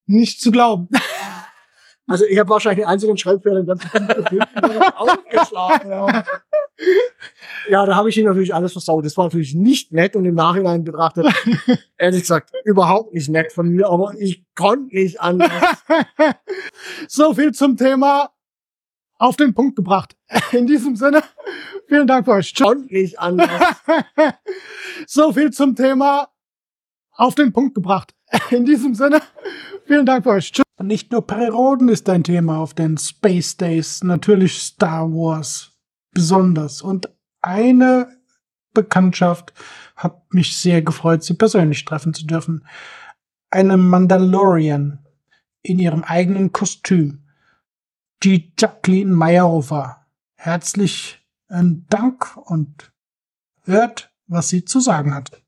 Nicht 0.07 0.41
zu 0.41 0.51
glauben. 0.51 0.89
Also 2.11 2.25
ich 2.25 2.39
habe 2.39 2.49
wahrscheinlich 2.49 2.85
den 2.85 2.89
einzigen 2.89 3.19
Schreibfehler 3.19 3.63
ganzen 3.65 3.91
aufgeschlagen. 4.97 5.91
Ja, 5.91 6.25
ja 7.69 7.85
da 7.85 7.97
habe 7.97 8.09
ich 8.09 8.17
ihn 8.17 8.25
natürlich 8.25 8.55
alles 8.55 8.73
versaut. 8.73 9.05
Das 9.05 9.15
war 9.19 9.27
natürlich 9.27 9.55
nicht 9.55 9.93
nett 9.93 10.17
und 10.17 10.25
im 10.25 10.35
Nachhinein 10.35 10.85
betrachtet, 10.85 11.27
ehrlich 11.99 12.23
gesagt, 12.23 12.51
überhaupt 12.65 13.13
nicht 13.13 13.29
nett 13.29 13.53
von 13.53 13.69
mir, 13.69 13.91
aber 13.91 14.15
ich 14.19 14.43
konnte 14.55 14.97
nicht 14.97 15.21
anders. 15.21 15.85
So 17.09 17.35
viel 17.35 17.53
zum 17.53 17.77
Thema 17.77 18.31
auf 19.19 19.37
den 19.37 19.53
Punkt 19.53 19.77
gebracht. 19.77 20.17
In 20.53 20.67
diesem 20.67 20.97
Sinne, 20.97 21.23
vielen 21.89 22.07
Dank 22.07 22.25
für 22.25 22.33
euch. 22.33 22.55
Konnte 22.55 22.95
nicht 22.95 23.19
anders. 23.21 23.77
So 25.07 25.33
viel 25.33 25.51
zum 25.51 25.77
Thema 25.77 26.31
auf 27.19 27.35
den 27.35 27.53
Punkt 27.53 27.75
gebracht. 27.75 28.15
In 28.51 28.65
diesem 28.65 28.95
Sinne, 28.95 29.21
vielen 29.85 30.07
Dank 30.07 30.25
für 30.25 30.31
euch. 30.31 30.51
Tschüss. 30.53 30.65
Nicht 30.81 31.13
nur 31.13 31.27
Perioden 31.27 31.89
ist 31.89 32.09
ein 32.09 32.25
Thema 32.25 32.59
auf 32.59 32.73
den 32.73 32.97
Space 32.97 33.57
Days, 33.57 34.05
natürlich 34.05 34.63
Star 34.63 35.11
Wars 35.11 35.73
besonders. 36.13 36.81
Und 36.81 37.11
eine 37.43 38.17
Bekanntschaft 38.73 39.53
hat 39.97 40.33
mich 40.33 40.57
sehr 40.57 40.83
gefreut, 40.83 41.25
sie 41.25 41.35
persönlich 41.35 41.85
treffen 41.85 42.15
zu 42.15 42.25
dürfen. 42.27 42.65
Eine 43.51 43.77
Mandalorian 43.77 45.05
in 45.63 45.81
ihrem 45.81 46.05
eigenen 46.05 46.53
Kostüm. 46.53 47.25
Die 48.23 48.53
Jacqueline 48.57 49.13
Meyerhofer. 49.13 50.07
Herzlichen 50.37 51.19
Dank 51.49 52.37
und 52.37 52.93
hört, 53.65 54.13
was 54.29 54.49
sie 54.49 54.65
zu 54.65 54.79
sagen 54.79 55.15
hat. 55.15 55.43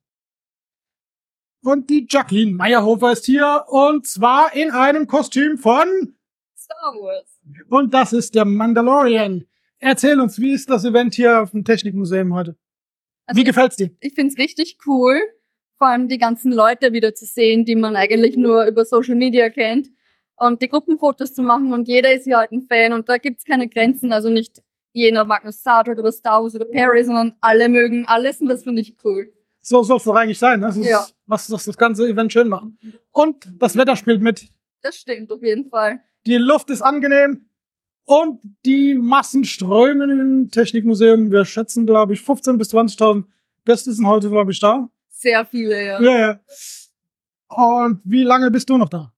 Und 1.62 1.90
die 1.90 2.06
Jacqueline 2.08 2.52
Meyerhofer 2.52 3.12
ist 3.12 3.26
hier 3.26 3.64
und 3.68 4.06
zwar 4.06 4.54
in 4.54 4.70
einem 4.70 5.06
Kostüm 5.06 5.58
von 5.58 6.14
Star 6.56 6.94
Wars. 6.94 7.38
und 7.68 7.92
das 7.92 8.12
ist 8.12 8.34
der 8.34 8.44
Mandalorian. 8.46 9.44
Erzähl 9.78 10.20
uns, 10.20 10.38
wie 10.38 10.52
ist 10.52 10.70
das 10.70 10.84
Event 10.84 11.14
hier 11.14 11.42
auf 11.42 11.50
dem 11.50 11.64
Technikmuseum 11.64 12.34
heute? 12.34 12.56
Also 13.26 13.40
Wie 13.40 13.44
gefällt's 13.44 13.76
dir? 13.76 13.90
Ich 14.00 14.14
find's 14.14 14.38
richtig 14.38 14.78
cool, 14.86 15.20
vor 15.76 15.88
allem 15.88 16.08
die 16.08 16.18
ganzen 16.18 16.52
Leute 16.52 16.92
wieder 16.92 17.14
zu 17.14 17.26
sehen, 17.26 17.64
die 17.64 17.76
man 17.76 17.96
eigentlich 17.96 18.36
nur 18.36 18.64
über 18.64 18.84
Social 18.84 19.14
Media 19.14 19.50
kennt. 19.50 19.88
Und 20.36 20.62
die 20.62 20.68
Gruppenfotos 20.68 21.34
zu 21.34 21.42
machen 21.42 21.72
und 21.74 21.86
jeder 21.88 22.14
ist 22.14 22.24
hier 22.24 22.38
halt 22.38 22.52
ein 22.52 22.62
Fan 22.62 22.94
und 22.94 23.08
da 23.10 23.18
gibt's 23.18 23.44
keine 23.44 23.68
Grenzen. 23.68 24.12
Also 24.12 24.30
nicht 24.30 24.62
jener 24.92 25.24
mag 25.24 25.44
nur 25.44 25.52
Star 25.52 25.84
Trek 25.84 25.98
oder 25.98 26.12
Star 26.12 26.42
Wars 26.42 26.54
oder 26.54 26.64
Perry, 26.64 27.04
sondern 27.04 27.34
alle 27.42 27.68
mögen 27.68 28.06
alles 28.06 28.40
und 28.40 28.48
das 28.48 28.64
finde 28.64 28.80
ich 28.80 28.96
cool. 29.04 29.30
So 29.70 29.84
soll 29.84 29.98
es 29.98 30.02
doch 30.04 30.16
eigentlich 30.16 30.38
sein. 30.40 30.58
ne? 30.58 30.66
Das 30.66 30.76
ist, 30.76 30.88
Ja. 30.88 31.06
was 31.26 31.46
das, 31.46 31.64
das 31.64 31.76
ganze 31.78 32.08
Event 32.08 32.32
schön 32.32 32.48
machen. 32.48 32.76
Und 33.12 33.48
das 33.60 33.76
Wetter 33.76 33.94
spielt 33.94 34.20
mit. 34.20 34.48
Das 34.82 34.96
stimmt 34.96 35.30
auf 35.30 35.40
jeden 35.44 35.70
Fall. 35.70 36.00
Die 36.26 36.38
Luft 36.38 36.70
ist 36.70 36.82
angenehm 36.82 37.46
und 38.04 38.40
die 38.66 38.94
Massen 38.96 39.44
strömen 39.44 40.10
im 40.10 40.50
Technikmuseum. 40.50 41.30
Wir 41.30 41.44
schätzen, 41.44 41.86
glaube 41.86 42.14
ich, 42.14 42.20
15.000 42.20 42.58
bis 42.58 42.74
20.000 42.74 43.24
Gäste 43.64 43.92
sind 43.92 44.08
heute, 44.08 44.28
glaube 44.28 44.50
ich, 44.50 44.58
da. 44.58 44.88
Sehr 45.08 45.44
viele, 45.46 45.86
ja. 45.86 46.00
Ja, 46.02 46.18
ja. 46.18 46.40
Und 47.48 48.00
wie 48.02 48.24
lange 48.24 48.50
bist 48.50 48.68
du 48.70 48.76
noch 48.76 48.88
da? 48.88 49.12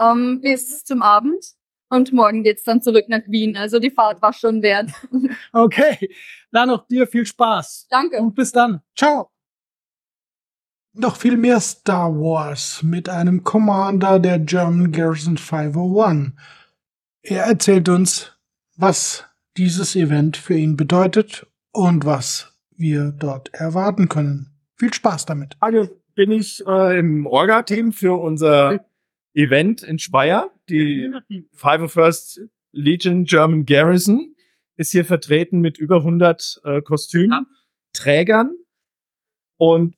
Ähm, 0.00 0.40
bis 0.40 0.84
zum 0.84 1.02
Abend. 1.02 1.44
Und 1.90 2.14
morgen 2.14 2.42
geht's 2.44 2.64
dann 2.64 2.80
zurück 2.80 3.04
nach 3.08 3.22
Wien. 3.26 3.58
Also 3.58 3.78
die 3.78 3.90
Fahrt 3.90 4.22
war 4.22 4.32
schon 4.32 4.62
wert. 4.62 4.90
Okay, 5.52 6.08
dann 6.50 6.68
noch 6.68 6.86
dir 6.86 7.06
viel 7.06 7.26
Spaß. 7.26 7.88
Danke. 7.90 8.18
Und 8.22 8.34
bis 8.34 8.52
dann. 8.52 8.80
Ciao. 8.96 9.30
Noch 11.00 11.14
viel 11.14 11.36
mehr 11.36 11.60
Star 11.60 12.12
Wars 12.12 12.82
mit 12.82 13.08
einem 13.08 13.44
Commander 13.44 14.18
der 14.18 14.40
German 14.40 14.90
Garrison 14.90 15.36
501. 15.36 16.32
Er 17.22 17.44
erzählt 17.44 17.88
uns, 17.88 18.32
was 18.76 19.24
dieses 19.56 19.94
Event 19.94 20.36
für 20.36 20.54
ihn 20.54 20.76
bedeutet 20.76 21.46
und 21.70 22.04
was 22.04 22.58
wir 22.72 23.12
dort 23.16 23.54
erwarten 23.54 24.08
können. 24.08 24.58
Viel 24.74 24.92
Spaß 24.92 25.24
damit. 25.26 25.56
Also 25.60 25.88
bin 26.16 26.32
ich 26.32 26.66
äh, 26.66 26.98
im 26.98 27.26
Orga-Team 27.26 27.92
für 27.92 28.20
unser 28.20 28.84
Event 29.34 29.84
in 29.84 30.00
Speyer. 30.00 30.50
Die 30.68 31.12
501st 31.56 32.48
Legion 32.72 33.22
German 33.22 33.66
Garrison 33.66 34.34
ist 34.74 34.90
hier 34.90 35.04
vertreten 35.04 35.60
mit 35.60 35.78
über 35.78 35.98
100 35.98 36.60
äh, 36.64 36.82
Kostümträgern. 36.82 38.56
Und 39.58 39.94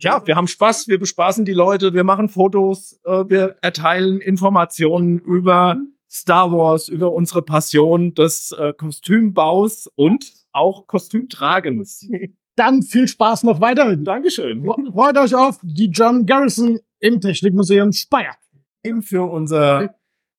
ja, 0.00 0.26
wir 0.26 0.36
haben 0.36 0.48
Spaß, 0.48 0.88
wir 0.88 0.98
bespaßen 0.98 1.44
die 1.44 1.52
Leute, 1.52 1.94
wir 1.94 2.04
machen 2.04 2.28
Fotos, 2.28 3.00
äh, 3.04 3.24
wir 3.28 3.56
erteilen 3.62 4.20
Informationen 4.20 5.18
über 5.18 5.76
Star 6.10 6.52
Wars, 6.52 6.88
über 6.88 7.12
unsere 7.12 7.42
Passion 7.42 8.14
des 8.14 8.52
äh, 8.52 8.72
Kostümbaus 8.74 9.88
und 9.94 10.32
auch 10.52 10.86
Kostümtragens. 10.86 12.08
Dann 12.56 12.82
viel 12.82 13.08
Spaß 13.08 13.44
noch 13.44 13.60
weiterhin. 13.62 14.04
Dankeschön. 14.04 14.64
Freut 14.92 15.16
euch 15.16 15.34
auf 15.34 15.58
die 15.62 15.90
German 15.90 16.26
Garrison 16.26 16.78
im 16.98 17.20
Technikmuseum 17.20 17.92
Speyer. 17.92 18.36
Team 18.84 19.02
für 19.02 19.22
unser 19.22 19.94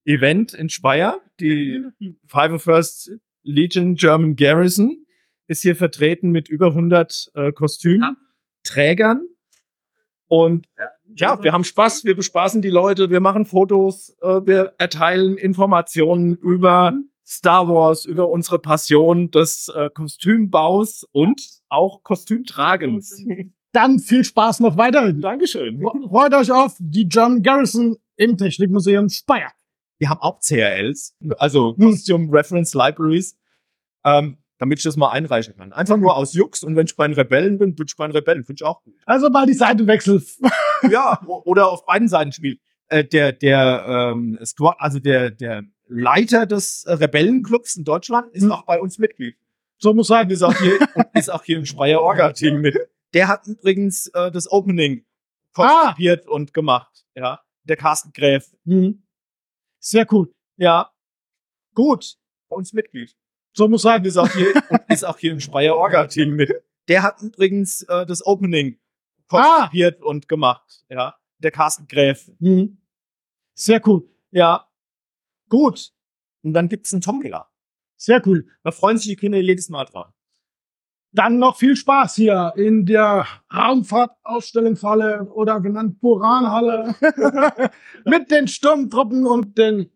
Event 0.06 0.54
in 0.54 0.70
Speyer. 0.70 1.20
Die 1.40 1.84
501st 2.30 3.18
Legion 3.44 3.96
German 3.96 4.36
Garrison 4.36 5.06
ist 5.48 5.64
hier 5.64 5.76
vertreten 5.76 6.30
mit 6.30 6.50
über 6.50 6.68
100 6.68 7.32
äh, 7.34 7.52
Kostümträgern. 7.52 9.28
Und 10.34 10.66
ja, 11.16 11.44
wir 11.44 11.54
haben 11.54 11.64
Spaß, 11.64 12.06
wir 12.06 12.16
bespaßen 12.16 12.64
die 12.64 12.72
Leute, 12.72 13.12
wir 13.12 13.20
machen 13.20 13.46
Fotos, 13.46 14.18
äh, 14.20 14.42
wir 14.48 14.74
erteilen 14.80 15.38
Informationen 15.38 16.36
über 16.38 16.94
Star 17.24 17.68
Wars, 17.68 18.06
über 18.06 18.30
unsere 18.30 18.58
Passion 18.58 19.30
des 19.30 19.68
äh, 19.68 19.92
Kostümbaus 19.92 21.08
und 21.12 21.40
auch 21.70 22.02
Kostümtragens. 22.02 23.24
Dann 23.74 24.00
viel 24.00 24.24
Spaß 24.24 24.62
noch 24.62 24.76
weiterhin. 24.76 25.22
Dankeschön. 25.22 25.80
Freut 26.10 26.34
euch 26.34 26.52
auf 26.52 26.78
die 26.80 27.08
German 27.08 27.44
Garrison 27.44 27.96
im 28.16 28.36
Technikmuseum 28.36 29.10
Speyer. 29.10 29.52
Wir 30.00 30.10
haben 30.10 30.20
auch 30.20 30.40
CRLs, 30.40 31.16
also 31.38 31.76
Costume 31.76 32.34
Reference 32.34 32.74
Libraries, 32.74 33.38
ähm, 34.04 34.40
damit 34.58 34.80
ich 34.80 34.84
das 34.84 34.98
mal 34.98 35.12
einreichen 35.12 35.56
kann. 35.56 35.74
Einfach 35.74 35.98
nur 35.98 36.16
aus 36.16 36.34
Jux 36.34 36.64
und 36.64 36.76
wenn 36.76 36.86
ich 36.86 36.96
bei 36.96 37.08
den 37.08 37.16
Rebellen 37.16 37.58
bin, 37.58 37.76
bin 37.76 37.86
ich 37.88 37.96
bei 37.96 38.08
den 38.08 38.16
Rebellen, 38.16 38.44
finde 38.44 38.62
ich 38.62 38.64
auch 38.64 38.84
gut. 38.84 38.96
Also 39.06 39.30
mal 39.30 39.46
die 39.46 39.54
Seite 39.54 39.88
wechseln. 39.88 40.24
Ja, 40.92 41.22
oder 41.26 41.70
auf 41.70 41.86
beiden 41.86 42.10
Seiten 42.10 42.34
spielen. 42.34 42.60
Äh, 42.90 43.06
der, 43.06 43.32
der, 43.32 43.86
ähm, 43.88 44.38
Squad, 44.44 44.76
also 44.80 45.00
der, 45.00 45.32
der 45.32 45.64
Leiter 45.88 46.46
des 46.46 46.84
äh, 46.84 46.94
Rebellenclubs 46.94 47.78
in 47.78 47.86
Deutschland 47.86 48.34
ist 48.34 48.50
auch 48.52 48.66
bei 48.66 48.82
uns 48.82 49.00
Mitglied. 49.00 49.38
So 49.78 49.94
muss 49.94 50.08
sein. 50.08 50.30
Ist 50.30 50.44
auch 50.44 50.56
hier, 50.56 50.80
ist 51.14 51.32
auch 51.32 51.44
hier 51.44 51.58
im 51.58 51.66
Speyer 51.66 52.02
Orga-Team 52.02 52.62
mit. 52.62 52.78
Der 53.14 53.28
hat 53.28 53.48
übrigens 53.48 54.08
äh, 54.08 54.32
das 54.32 54.52
Opening 54.52 55.06
konzipiert 55.54 56.28
und 56.28 56.54
gemacht. 56.54 57.06
Ja, 57.16 57.42
der 57.64 57.78
Carsten 57.78 58.12
Gräf. 58.12 58.52
Mhm. 58.64 59.04
Sehr 59.80 60.06
cool. 60.12 60.34
Ja, 60.58 60.92
gut. 61.74 62.16
Bei 62.50 62.56
uns 62.56 62.74
Mitglied. 62.74 63.16
So 63.54 63.68
muss 63.68 63.84
sein. 63.84 64.04
Ist 64.04 64.18
auch 64.18 64.30
hier, 64.30 64.54
ist 64.90 65.06
auch 65.06 65.18
hier 65.18 65.32
im 65.32 65.40
Speyer 65.40 65.76
Orga-Team 65.76 66.36
mit. 66.36 66.52
Der 66.88 67.04
hat 67.04 67.22
übrigens 67.22 67.84
äh, 67.84 68.06
das 68.06 68.26
Opening 68.26 68.80
konzipiert 69.28 70.02
und 70.02 70.28
gemacht. 70.28 70.84
Ja, 70.90 71.16
der 71.38 71.52
Carsten 71.52 71.88
Gräf. 71.88 72.30
Mhm. 72.40 72.78
Sehr 73.54 73.82
cool. 73.88 74.08
Ja, 74.32 74.68
gut. 75.50 75.92
Und 76.42 76.54
dann 76.54 76.68
gibt's 76.68 76.94
einen 76.94 77.02
Tombola. 77.02 77.50
Sehr 77.96 78.22
cool. 78.28 78.48
Da 78.64 78.72
freuen 78.72 78.98
sich 78.98 79.08
die 79.08 79.16
Kinder 79.16 79.38
jedes 79.40 79.70
Mal 79.70 79.86
dran. 79.86 80.12
Dann 81.14 81.38
noch 81.38 81.58
viel 81.58 81.76
Spaß 81.76 82.16
hier 82.16 82.54
in 82.58 82.88
der 82.88 83.28
Raumfahrtausstellungshalle 83.54 85.32
oder 85.32 85.62
genannt 85.62 86.02
Buranhalle 86.02 86.96
mit 88.06 88.32
den 88.32 88.48
Sturmtruppen 88.48 89.28
und 89.28 89.58
den 89.58 89.92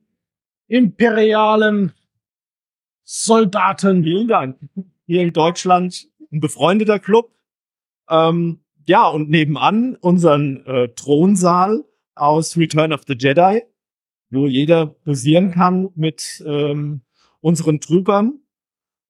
imperialen 0.68 1.94
Soldaten. 3.10 4.04
Vielen 4.04 4.28
Dank. 4.28 4.60
Hier 5.06 5.22
in 5.22 5.32
Deutschland 5.32 6.10
ein 6.30 6.42
befreundeter 6.42 7.00
Club. 7.00 7.34
Ähm, 8.10 8.60
ja, 8.86 9.08
und 9.08 9.30
nebenan 9.30 9.96
unseren 9.96 10.66
äh, 10.66 10.90
Thronsaal 10.90 11.86
aus 12.16 12.58
Return 12.58 12.92
of 12.92 13.04
the 13.08 13.16
Jedi, 13.18 13.64
wo 14.30 14.46
jeder 14.48 14.88
posieren 14.88 15.52
kann 15.52 15.90
mit 15.96 16.44
ähm, 16.46 17.02
unseren 17.40 17.80
Trübern. 17.80 18.42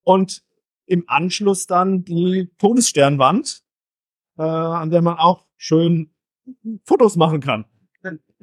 Und 0.04 0.44
im 0.86 1.04
Anschluss 1.08 1.66
dann 1.66 2.06
die 2.06 2.52
Todessternwand, 2.60 3.64
äh, 4.38 4.44
an 4.44 4.92
der 4.92 5.02
man 5.02 5.18
auch 5.18 5.48
schön 5.58 6.12
Fotos 6.84 7.16
machen 7.16 7.42
kann. 7.42 7.66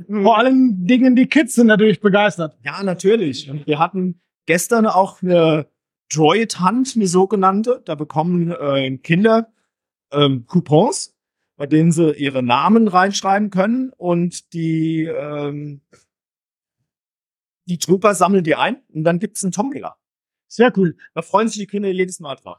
Vor 0.09 0.37
allen 0.37 0.85
Dingen 0.85 1.15
die 1.15 1.29
Kids 1.29 1.55
sind 1.55 1.69
natürlich 1.69 2.01
begeistert. 2.01 2.59
Ja, 2.65 2.83
natürlich. 2.83 3.49
Und 3.49 3.69
wir 3.69 3.79
hatten 3.79 4.21
gestern 4.47 4.87
auch 4.87 5.23
eine 5.23 5.69
Droid 6.13 6.61
Hunt, 6.61 6.95
eine 6.97 7.07
sogenannte. 7.07 7.83
Da 7.85 7.95
bekommen 7.95 8.51
äh, 8.51 8.97
Kinder 8.99 9.53
ähm, 10.13 10.47
Coupons, 10.47 11.17
bei 11.57 11.67
denen 11.67 11.93
sie 11.93 12.13
ihre 12.13 12.43
Namen 12.43 12.89
reinschreiben 12.89 13.51
können 13.51 13.91
und 13.97 14.53
die, 14.53 15.05
ähm, 15.05 15.81
die 17.67 17.79
Trooper 17.79 18.15
sammeln 18.15 18.45
die 18.45 18.57
ein 18.57 18.83
und 18.93 19.05
dann 19.05 19.19
gibt's 19.19 19.43
einen 19.45 19.53
Tombola. 19.53 19.97
Sehr 20.49 20.73
cool. 20.77 20.97
Da 21.15 21.23
freuen 21.23 21.49
sich 21.49 21.59
die 21.59 21.67
Kinder 21.67 21.89
jedes 21.89 22.21
Mal 22.21 22.37
drauf. 22.37 22.59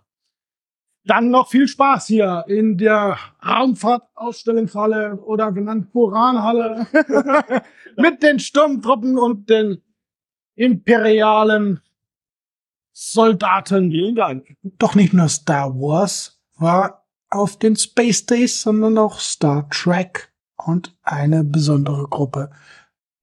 Dann 1.06 1.30
noch 1.30 1.50
viel 1.50 1.68
Spaß 1.68 2.08
hier 2.08 2.46
in 2.48 2.78
der 2.78 3.18
Raumfahrtausstellungshalle 3.46 5.18
oder 5.18 5.52
genannt 5.52 5.92
Buranhalle 5.92 6.88
mit 7.98 8.24
den 8.24 8.40
Sturmtruppen 8.40 9.20
und 9.20 9.50
den 9.50 9.85
imperialen 10.56 11.82
Soldaten. 12.92 13.92
Vielen 13.92 14.16
Dank. 14.16 14.56
Doch 14.64 14.96
nicht 14.96 15.14
nur 15.14 15.28
Star 15.30 15.74
Wars 15.76 16.42
war 16.58 17.06
auf 17.30 17.58
den 17.60 17.76
Space 17.76 18.26
Days, 18.26 18.62
sondern 18.62 18.98
auch 18.98 19.20
Star 19.20 19.70
Trek 19.70 20.32
und 20.56 20.96
eine 21.04 21.44
besondere 21.44 22.08
Gruppe, 22.08 22.52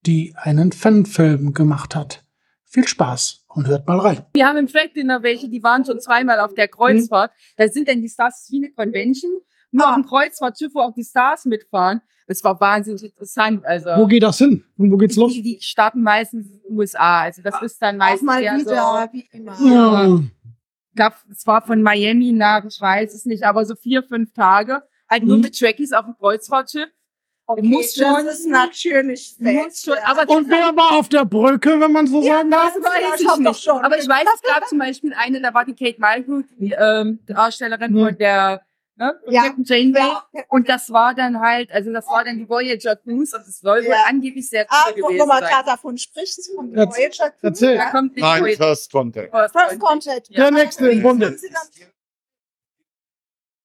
die 0.05 0.35
einen 0.37 0.73
Fanfilm 0.73 1.55
gemacht 1.55 1.95
hat. 1.95 2.25
Viel 2.65 2.87
Spaß 2.87 3.45
und 3.49 3.67
hört 3.67 3.87
mal 3.87 3.99
rein. 3.99 4.25
Wir 4.35 4.47
haben 4.47 4.59
im 4.59 4.67
Track 4.67 4.95
Dinner 4.95 5.23
welche, 5.23 5.49
die 5.49 5.63
waren 5.63 5.85
schon 5.85 6.01
zweimal 6.01 6.41
auf 6.41 6.55
der 6.55 6.69
Kreuzfahrt. 6.69 7.33
Da 7.57 7.69
sind 7.69 7.89
dann 7.89 8.01
die 8.01 8.09
Stars 8.09 8.49
wie 8.51 8.65
eine 8.65 8.73
Convention. 8.73 9.41
Nur 9.73 9.89
auf 9.89 9.95
dem 9.95 10.07
Kreuzfahrtschiff, 10.07 10.73
wo 10.75 10.81
auch 10.81 10.95
die 10.95 11.03
Stars 11.05 11.45
mitfahren. 11.47 12.01
Es 12.27 12.45
war 12.45 12.59
wahnsinnig 12.61 13.03
interessant. 13.03 13.65
Also 13.67 13.91
Wo 13.97 14.07
geht 14.07 14.23
das 14.23 14.39
hin? 14.39 14.65
Und 14.79 14.93
wo 14.93 14.97
geht's 14.97 15.17
los? 15.17 15.33
die, 15.33 15.43
die 15.43 15.59
starten 15.61 16.03
meistens 16.03 16.47
in 16.47 16.63
den 16.63 16.77
USA. 16.79 17.23
Also 17.23 17.43
das 17.43 17.61
ist 17.63 17.81
dann 17.83 17.97
meistens 17.97 18.23
mal 18.23 18.43
eher 18.43 18.57
wieder, 18.59 19.09
so. 19.11 19.13
wie 19.19 19.29
immer. 19.33 19.57
Ja. 19.61 20.21
Es 21.31 21.47
war 21.47 21.63
von 21.63 21.83
Miami 21.83 22.33
nach, 22.33 22.65
ich 22.65 22.81
weiß 22.81 23.15
es 23.15 23.25
nicht, 23.25 23.45
aber 23.45 23.65
so 23.65 23.75
vier, 23.75 24.03
fünf 24.03 24.33
Tage. 24.35 24.83
Halt 25.09 25.25
nur 25.25 25.37
Mhm. 25.37 25.43
mit 25.45 25.59
Trekkies 25.59 25.93
auf 25.93 26.05
dem 26.05 26.15
Kreuzfahrtschiff. 26.17 26.89
Okay, 27.47 27.63
muss 27.63 27.95
schon- 27.95 28.25
das 28.25 28.39
ist 28.41 28.47
natürlich 28.49 29.35
Muss 29.41 29.83
schon, 29.83 29.97
aber 30.05 30.31
Und 30.33 30.49
wer 30.49 30.75
war 30.77 30.93
auf 30.99 31.09
der 31.09 31.25
Brücke, 31.25 31.81
wenn 31.81 31.93
man 31.93 32.07
so 32.07 32.23
sagen 32.23 32.51
darf? 32.51 32.73
Das 32.75 32.83
weiß 32.85 33.21
ich 33.21 33.37
nicht. 33.39 33.63
schon. 33.63 33.85
Aber 33.85 33.99
ich 33.99 34.09
weiß, 34.09 34.25
es 34.37 34.43
gab 34.43 34.69
zum 34.69 34.79
Beispiel 34.79 35.13
eine, 35.15 35.41
da 35.41 35.53
war 35.53 35.65
die 35.65 35.75
Kate 35.75 36.01
Mulgrew, 36.01 36.43
die 36.59 36.73
ähm, 36.79 37.19
Darstellerin 37.27 37.95
Hm. 37.95 38.05
von 38.07 38.19
der 38.19 38.63
ne, 39.03 39.21
Ja. 39.29 39.43
Captain 39.45 39.65
Janeway. 39.65 40.01
Ja. 40.01 40.43
Und 40.49 40.69
das 40.69 40.91
war 40.91 41.15
dann 41.15 41.41
halt, 41.41 41.71
also 41.73 41.93
das 41.93 42.07
war 42.07 42.25
dann 42.25 42.39
die 42.39 42.49
Voyager 42.49 42.97
Cruise 42.97 43.37
und 43.37 43.43
es 43.47 43.61
soll 43.61 43.85
wohl 43.85 43.91
Ja. 43.91 44.05
angeblich 44.09 44.49
sehr 44.49 44.67
Ah, 44.69 44.87
cool 44.95 45.03
wo 45.03 45.07
gewesen 45.09 45.29
sein. 45.29 45.41
gerade 45.43 45.67
davon 45.67 45.99
spricht, 45.99 46.39
von 46.55 46.75
Erz- 46.75 46.97
Voyager 46.97 47.31
Crew. 47.31 47.39
Erzähl. 47.49 47.77
Da 47.77 47.91
kommt 47.91 48.15
nicht 48.17 48.23
Nein, 48.23 48.43
Voyager 48.43 48.65
First 48.67 48.93
Contact. 48.93 49.31
First 49.35 49.53
First 49.59 49.79
Contact. 49.81 50.37
Der 50.37 50.51
nächste 50.51 50.89
im 50.91 51.03
Bunde. 51.03 51.37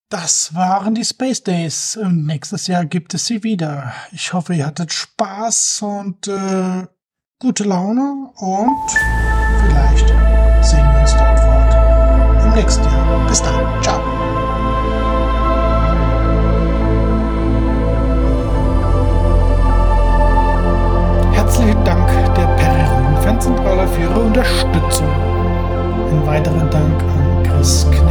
Das 0.10 0.56
waren 0.56 0.96
die 0.96 1.04
Space 1.04 1.44
Days 1.44 1.98
und 1.98 2.26
nächstes 2.26 2.68
Jahr 2.68 2.86
gibt 2.86 3.14
es 3.14 3.26
sie 3.26 3.44
wieder. 3.44 3.94
Ich 4.14 4.32
hoffe, 4.32 4.54
ihr 4.54 4.66
hattet 4.66 4.94
Spaß 4.94 5.82
und 5.82 6.30
äh, 6.30 6.88
gute 7.42 7.66
Laune 7.66 8.32
und 8.38 8.92
vielleicht 9.66 10.08
sehen 10.66 10.86
wir 10.94 11.02
uns 11.02 11.12
dort 11.14 11.40
fort 11.42 12.44
im 12.46 12.54
nächsten 12.56 12.84
Jahr. 12.86 13.28
Bis 13.28 13.42
dann. 13.44 13.84
Ciao. 13.84 14.17
Zentrale 23.48 23.88
für 23.88 24.02
Ihre 24.02 24.20
Unterstützung. 24.20 25.08
Ein 25.08 26.28
weiterer 26.28 26.66
Dank 26.66 27.02
an 27.02 27.44
Chris 27.44 27.88
Knopf. 27.90 28.07